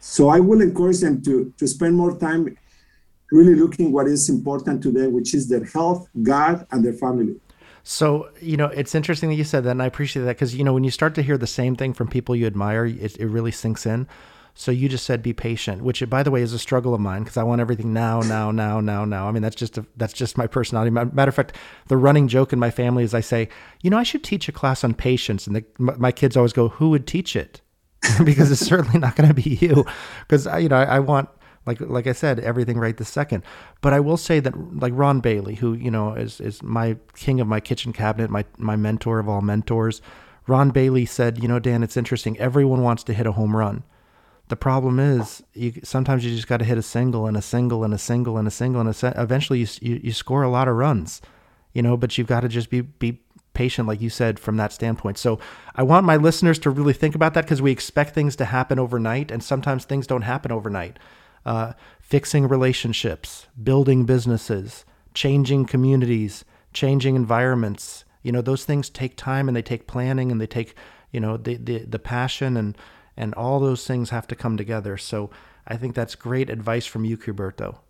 [0.00, 2.56] So I will encourage them to, to spend more time
[3.30, 7.36] really looking what is important to them, which is their health, God, and their family.
[7.84, 10.62] So, you know, it's interesting that you said that, and I appreciate that because, you
[10.62, 13.26] know, when you start to hear the same thing from people you admire, it, it
[13.26, 14.06] really sinks in.
[14.54, 17.22] So you just said be patient, which by the way is a struggle of mine
[17.22, 19.26] because I want everything now, now, now, now, now.
[19.26, 20.90] I mean that's just a, that's just my personality.
[20.90, 21.56] Matter of fact,
[21.88, 23.48] the running joke in my family is I say,
[23.80, 26.68] you know, I should teach a class on patience, and the, my kids always go,
[26.68, 27.60] who would teach it?
[28.24, 29.86] because it's certainly not going to be you,
[30.26, 31.28] because you know I, I want
[31.66, 33.44] like like I said, everything right this second.
[33.80, 37.40] But I will say that like Ron Bailey, who you know is is my king
[37.40, 40.02] of my kitchen cabinet, my my mentor of all mentors.
[40.48, 42.36] Ron Bailey said, you know, Dan, it's interesting.
[42.38, 43.84] Everyone wants to hit a home run.
[44.52, 47.84] The problem is, you sometimes you just got to hit a single and a single
[47.84, 50.68] and a single and a single and a eventually you, you you score a lot
[50.68, 51.22] of runs,
[51.72, 51.96] you know.
[51.96, 53.22] But you've got to just be be
[53.54, 55.16] patient, like you said, from that standpoint.
[55.16, 55.38] So
[55.74, 58.78] I want my listeners to really think about that because we expect things to happen
[58.78, 60.98] overnight, and sometimes things don't happen overnight
[61.46, 64.84] uh, fixing relationships, building businesses,
[65.14, 66.44] changing communities,
[66.74, 68.04] changing environments.
[68.22, 70.74] You know, those things take time and they take planning and they take,
[71.10, 72.76] you know, the, the, the passion and,
[73.16, 74.96] and all those things have to come together.
[74.96, 75.30] So
[75.66, 77.80] I think that's great advice from you, Cuberto.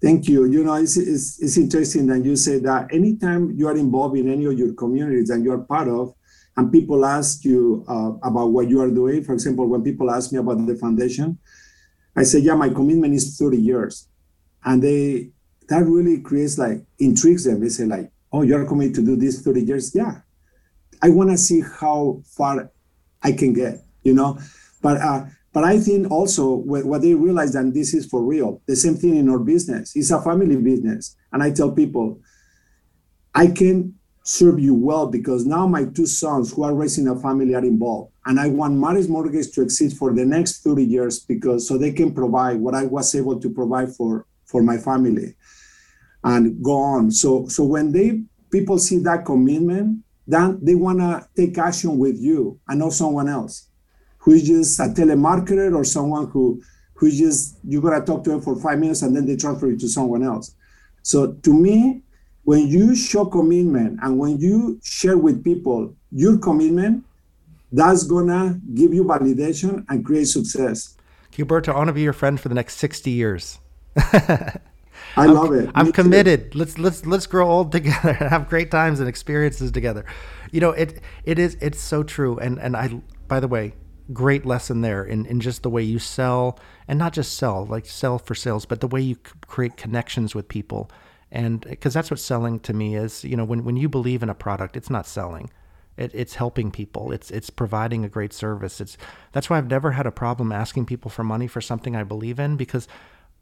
[0.00, 0.46] Thank you.
[0.46, 4.32] You know, it's, it's, it's interesting that you say that anytime you are involved in
[4.32, 6.14] any of your communities that you are part of,
[6.56, 10.32] and people ask you uh, about what you are doing, for example, when people ask
[10.32, 11.38] me about the foundation,
[12.16, 14.08] I say, yeah, my commitment is 30 years.
[14.64, 15.30] And they
[15.68, 17.60] that really creates like intrigues them.
[17.60, 19.94] They say, like, oh, you're committed to do this 30 years?
[19.94, 20.20] Yeah.
[21.00, 22.70] I want to see how far
[23.22, 24.38] I can get, you know.
[24.82, 28.62] But uh, but I think also what they realize that this is for real.
[28.66, 29.96] The same thing in our business.
[29.96, 31.16] It's a family business.
[31.32, 32.20] And I tell people,
[33.34, 37.54] I can serve you well because now my two sons who are raising a family
[37.54, 41.66] are involved and i want Mares mortgage to exist for the next 30 years because
[41.66, 45.34] so they can provide what i was able to provide for for my family
[46.24, 48.20] and go on so so when they
[48.52, 49.98] people see that commitment
[50.30, 53.68] then they want to take action with you and not someone else
[54.18, 56.62] who is just a telemarketer or someone who
[56.94, 59.78] who just you're gonna talk to them for five minutes and then they transfer you
[59.78, 60.54] to someone else
[61.02, 62.02] so to me
[62.44, 67.04] when you show commitment and when you share with people your commitment,
[67.72, 70.96] that's gonna give you validation and create success.
[71.30, 73.60] Cuberto, I want to be your friend for the next 60 years.
[75.16, 75.70] I I'm, love it.
[75.74, 76.52] I'm Me committed.
[76.52, 76.58] Too.
[76.58, 80.04] Let's let's let's grow old together and have great times and experiences together.
[80.52, 82.38] You know, it it is it's so true.
[82.38, 83.74] And and I by the way,
[84.12, 86.58] great lesson there in, in just the way you sell
[86.88, 90.48] and not just sell, like sell for sales, but the way you create connections with
[90.48, 90.90] people
[91.32, 94.28] and because that's what selling to me is you know when, when you believe in
[94.28, 95.50] a product it's not selling
[95.96, 98.96] it, it's helping people it's it's providing a great service it's
[99.32, 102.38] that's why i've never had a problem asking people for money for something i believe
[102.38, 102.88] in because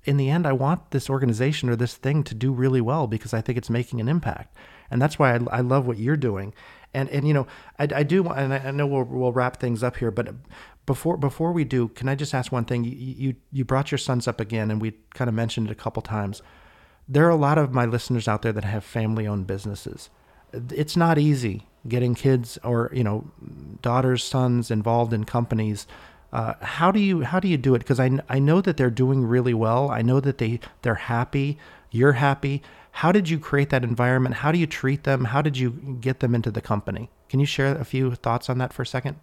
[0.09, 3.33] in the end i want this organization or this thing to do really well because
[3.35, 4.57] i think it's making an impact
[4.91, 6.55] and that's why i, I love what you're doing
[6.93, 7.47] and and you know
[7.79, 10.35] i, I do and i know we'll, we'll wrap things up here but
[10.87, 13.99] before before we do can i just ask one thing you you, you brought your
[13.99, 16.43] sons up again and we kind of mentioned it a couple times
[17.09, 20.11] there are a lot of my listeners out there that have family owned businesses.
[20.53, 23.31] It's not easy getting kids or, you know,
[23.81, 25.87] daughters, sons involved in companies.
[26.33, 27.79] Uh, how do you how do you do it?
[27.79, 29.91] Because I, I know that they're doing really well.
[29.91, 31.59] I know that they they're happy.
[31.91, 32.63] You're happy.
[32.93, 34.37] How did you create that environment?
[34.37, 35.27] How do you treat them?
[35.27, 37.11] How did you get them into the company?
[37.29, 39.17] Can you share a few thoughts on that for a second?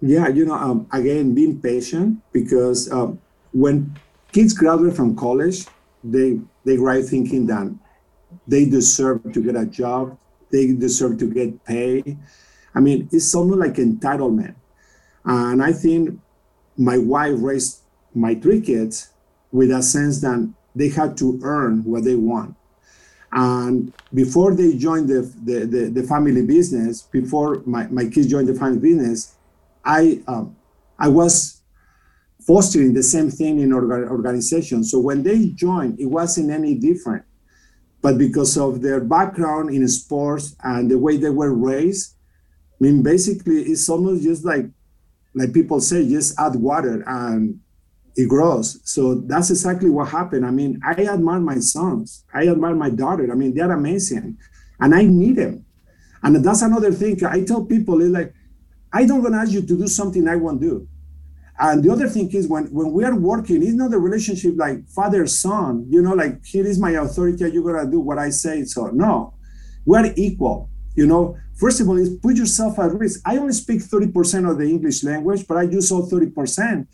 [0.00, 3.20] Yeah, you know, um, again, being patient because um,
[3.52, 3.98] when
[4.32, 5.66] kids graduate from college,
[6.02, 7.70] they they right thinking that
[8.46, 10.16] they deserve to get a job,
[10.50, 12.16] they deserve to get pay.
[12.74, 14.54] I mean, it's something like entitlement.
[15.24, 16.18] And I think
[16.80, 17.80] my wife raised
[18.14, 19.10] my three kids
[19.52, 22.56] with a sense that they had to earn what they want.
[23.32, 28.48] And before they joined the, the, the, the family business, before my, my kids joined
[28.48, 29.34] the family business,
[29.84, 30.56] I, um,
[30.98, 31.62] I was
[32.46, 34.82] fostering the same thing in orga- organization.
[34.82, 37.24] So when they joined, it wasn't any different.
[38.02, 42.14] But because of their background in sports and the way they were raised,
[42.80, 44.66] I mean, basically, it's almost just like,
[45.34, 47.60] like people say, just add water and
[48.16, 48.80] it grows.
[48.84, 50.44] So that's exactly what happened.
[50.44, 52.24] I mean, I admire my sons.
[52.34, 53.30] I admire my daughter.
[53.30, 54.36] I mean, they're amazing,
[54.80, 55.64] and I need them.
[56.22, 58.34] And that's another thing I tell people is like,
[58.92, 60.88] I don't gonna ask you to do something I won't do.
[61.58, 64.88] And the other thing is when when we are working, it's not a relationship like
[64.88, 65.86] father son.
[65.88, 67.48] You know, like here is my authority.
[67.50, 68.64] You're gonna do what I say.
[68.64, 69.34] So no,
[69.84, 70.69] we're equal.
[70.94, 73.20] You know, first of all, is put yourself at risk.
[73.24, 76.86] I only speak 30% of the English language, but I use all 30%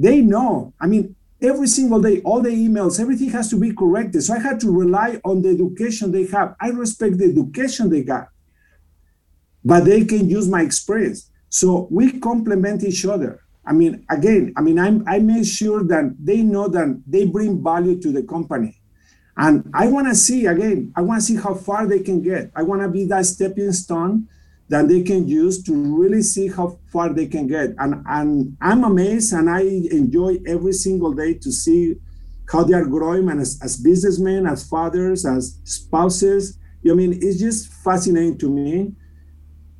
[0.00, 0.72] they know.
[0.80, 4.22] I mean, every single day, all the emails, everything has to be corrected.
[4.22, 6.56] So I had to rely on the education they have.
[6.58, 8.28] I respect the education they got,
[9.62, 11.30] but they can use my experience.
[11.50, 13.42] So we complement each other.
[13.66, 17.62] I mean, again, I mean, I'm, I make sure that they know that they bring
[17.62, 18.79] value to the company.
[19.40, 22.50] And I want to see, again, I want to see how far they can get.
[22.54, 24.28] I want to be that stepping stone
[24.68, 27.70] that they can use to really see how far they can get.
[27.78, 31.96] And, and I'm amazed and I enjoy every single day to see
[32.52, 36.58] how they are growing and as, as businessmen, as fathers, as spouses.
[36.86, 38.92] I mean, it's just fascinating to me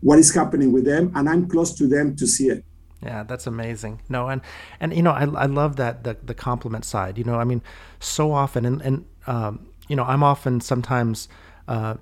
[0.01, 2.65] what is happening with them, and I'm close to them to see it.
[3.03, 4.01] Yeah, that's amazing.
[4.09, 4.41] No, and
[4.81, 7.17] and you know, I, I love that the the compliment side.
[7.17, 7.63] You know, I mean,
[7.99, 11.29] so often, and and um, you know, I'm often sometimes
[11.69, 11.95] uh,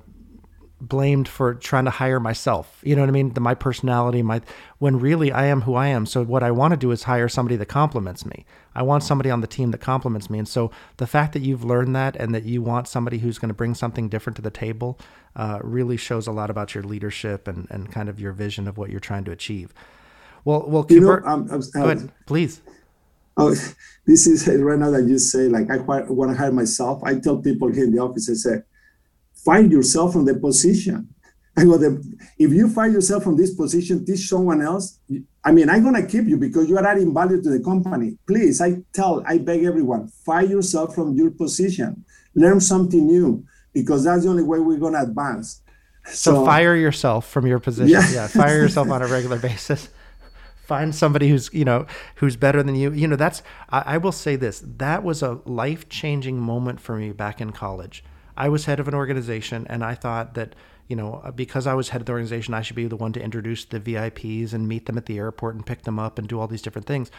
[0.81, 2.81] blamed for trying to hire myself.
[2.83, 3.35] You know what I mean?
[3.35, 4.41] The, my personality, my
[4.79, 6.07] when really I am who I am.
[6.07, 8.47] So what I want to do is hire somebody that compliments me.
[8.75, 10.39] I want somebody on the team that compliments me.
[10.39, 13.49] And so the fact that you've learned that and that you want somebody who's going
[13.49, 14.99] to bring something different to the table
[15.37, 18.79] uh, really shows a lot about your leadership and, and kind of your vision of
[18.79, 19.75] what you're trying to achieve.
[20.45, 22.63] Well, well, you know, um, um, go ahead, please.
[23.39, 23.55] Oh,
[24.05, 27.03] this is right now that you say like I want to hire myself.
[27.05, 28.63] I tell people here in the office, I say
[29.33, 31.09] find yourself from the position.
[31.57, 31.75] I go,
[32.39, 35.01] if you find yourself from this position, teach someone else.
[35.45, 38.17] I mean, I'm gonna keep you because you are adding value to the company.
[38.27, 44.05] Please, I tell, I beg everyone, find yourself from your position, learn something new, because
[44.05, 45.63] that's the only way we're gonna advance.
[46.07, 47.89] So, so fire yourself from your position.
[47.89, 48.09] Yeah.
[48.13, 49.89] yeah, fire yourself on a regular basis.
[50.69, 52.93] Find somebody who's you know who's better than you.
[52.93, 54.63] You know that's I, I will say this.
[54.65, 58.05] That was a life changing moment for me back in college
[58.39, 60.55] I was head of an organization and I thought that,
[60.87, 63.13] you know, uh, because I was head of the organization, I should be the one
[63.15, 66.29] to introduce the VIPs and meet them at the airport and pick them up and
[66.29, 67.11] do all these different things.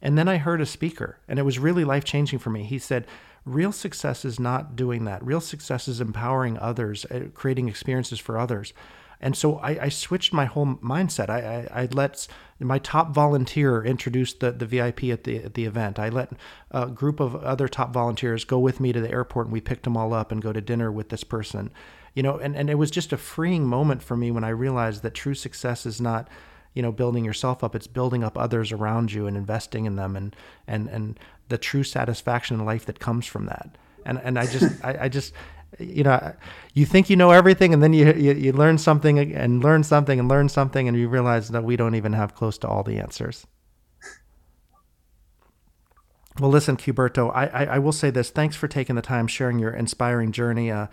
[0.00, 2.62] And then I heard a speaker, and it was really life changing for me.
[2.62, 3.06] He said,
[3.44, 5.24] Real success is not doing that.
[5.24, 8.72] Real success is empowering others, uh, creating experiences for others.
[9.20, 11.28] And so I, I switched my whole mindset.
[11.28, 12.26] I, I, I, let
[12.58, 15.98] my top volunteer introduce the, the VIP at the at the event.
[15.98, 16.32] I let
[16.70, 19.84] a group of other top volunteers go with me to the airport, and we picked
[19.84, 21.70] them all up and go to dinner with this person.
[22.14, 25.02] You know, and, and it was just a freeing moment for me when I realized
[25.02, 26.28] that true success is not
[26.74, 30.14] you know building yourself up it's building up others around you and investing in them
[30.16, 30.36] and
[30.68, 31.18] and and
[31.48, 35.08] the true satisfaction in life that comes from that and and i just I, I
[35.08, 35.32] just
[35.78, 36.34] you know,
[36.74, 40.18] you think you know everything, and then you, you, you learn something and learn something
[40.18, 42.98] and learn something, and you realize that we don't even have close to all the
[42.98, 43.46] answers.
[46.38, 48.30] Well, listen, Cuberto, I, I, I will say this.
[48.30, 50.70] Thanks for taking the time, sharing your inspiring journey.
[50.70, 50.86] Uh,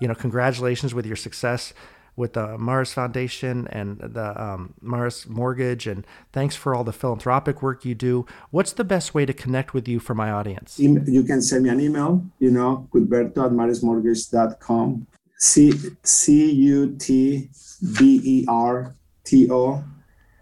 [0.00, 1.72] you know, congratulations with your success
[2.18, 5.86] with the Mares Foundation and the um, Mares Mortgage.
[5.86, 8.26] And thanks for all the philanthropic work you do.
[8.50, 10.78] What's the best way to connect with you for my audience?
[10.78, 15.06] You can send me an email, you know, Cutberto at maresmortgage.com.
[15.40, 17.48] C C U T
[17.96, 19.84] B E R T O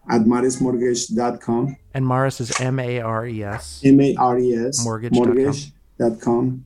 [0.09, 1.77] at maresmortgage.com.
[1.93, 3.83] And Mares is M A R E S.
[3.85, 4.83] M A R E S.
[4.83, 5.27] Mortgage.com.
[5.27, 6.65] Mortgage.com.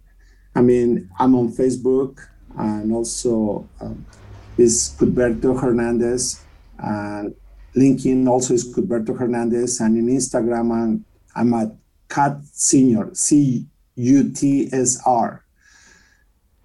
[0.55, 2.21] I mean, I'm on Facebook
[2.57, 4.05] and also um,
[4.61, 6.43] is Cutberto Hernandez.
[6.79, 7.35] And
[7.75, 9.81] LinkedIn also is Cutberto Hernandez.
[9.81, 11.05] And in Instagram, I'm,
[11.35, 11.75] I'm at
[12.09, 15.45] Cat Senior, C U T S R.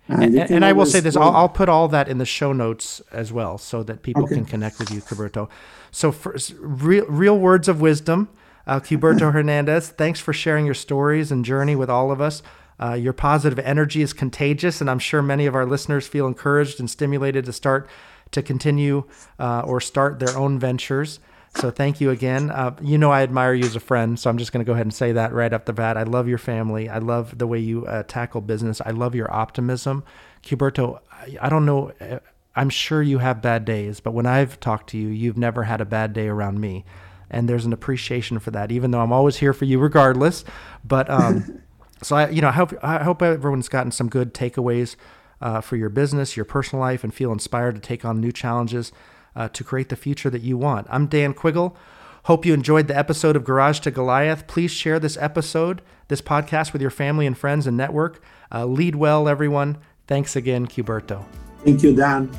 [0.08, 2.54] And, and, and I will say this: I'll, I'll, put all that in the show
[2.54, 4.36] notes as well, so that people okay.
[4.36, 5.50] can connect with you, Cuberto.
[5.90, 8.30] So, for real, real words of wisdom,
[8.68, 9.90] uh, Cuberto Hernandez.
[9.90, 12.44] Thanks for sharing your stories and journey with all of us.
[12.82, 16.80] Uh, your positive energy is contagious, and I'm sure many of our listeners feel encouraged
[16.80, 17.90] and stimulated to start
[18.32, 19.04] to continue
[19.40, 21.20] uh, or start their own ventures.
[21.56, 22.52] So thank you again.
[22.52, 24.74] Uh, you know I admire you as a friend, so I'm just going to go
[24.74, 25.96] ahead and say that right up the bat.
[25.96, 26.90] I love your family.
[26.90, 28.82] I love the way you uh, tackle business.
[28.86, 30.04] I love your optimism.
[30.42, 31.94] Cuberto, I, I don't know.
[32.02, 32.20] Uh,
[32.58, 35.80] I'm sure you have bad days, but when I've talked to you, you've never had
[35.80, 36.84] a bad day around me.
[37.30, 40.44] And there's an appreciation for that, even though I'm always here for you regardless.
[40.84, 41.62] But um,
[42.02, 44.96] so I, you know, I hope I hope everyone's gotten some good takeaways
[45.42, 48.92] uh, for your business, your personal life, and feel inspired to take on new challenges
[49.36, 50.88] uh, to create the future that you want.
[50.90, 51.76] I'm Dan Quiggle.
[52.24, 54.48] Hope you enjoyed the episode of Garage to Goliath.
[54.48, 58.24] Please share this episode, this podcast, with your family and friends and network.
[58.52, 59.78] Uh, lead well, everyone.
[60.08, 61.26] Thanks again, Cuberto.
[61.64, 62.32] Thank you, Dan.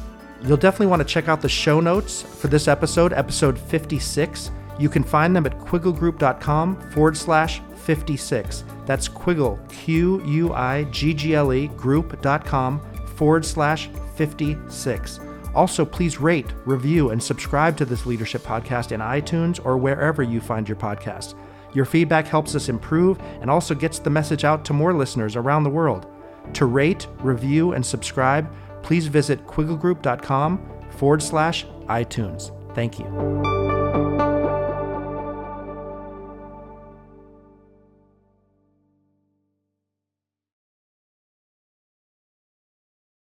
[0.42, 4.50] You'll definitely want to check out the show notes for this episode, episode 56.
[4.78, 8.64] You can find them at quigglegroup.com forward slash 56.
[8.84, 12.80] That's Quiggle, Q U I G G L E, group.com
[13.14, 15.20] forward slash 56.
[15.55, 20.41] Also, please rate, review, and subscribe to this leadership podcast in iTunes or wherever you
[20.41, 21.34] find your podcasts.
[21.72, 25.64] Your feedback helps us improve and also gets the message out to more listeners around
[25.64, 26.07] the world.
[26.55, 32.53] To rate, review, and subscribe, please visit quigglegroup.com forward slash iTunes.
[32.74, 33.66] Thank you.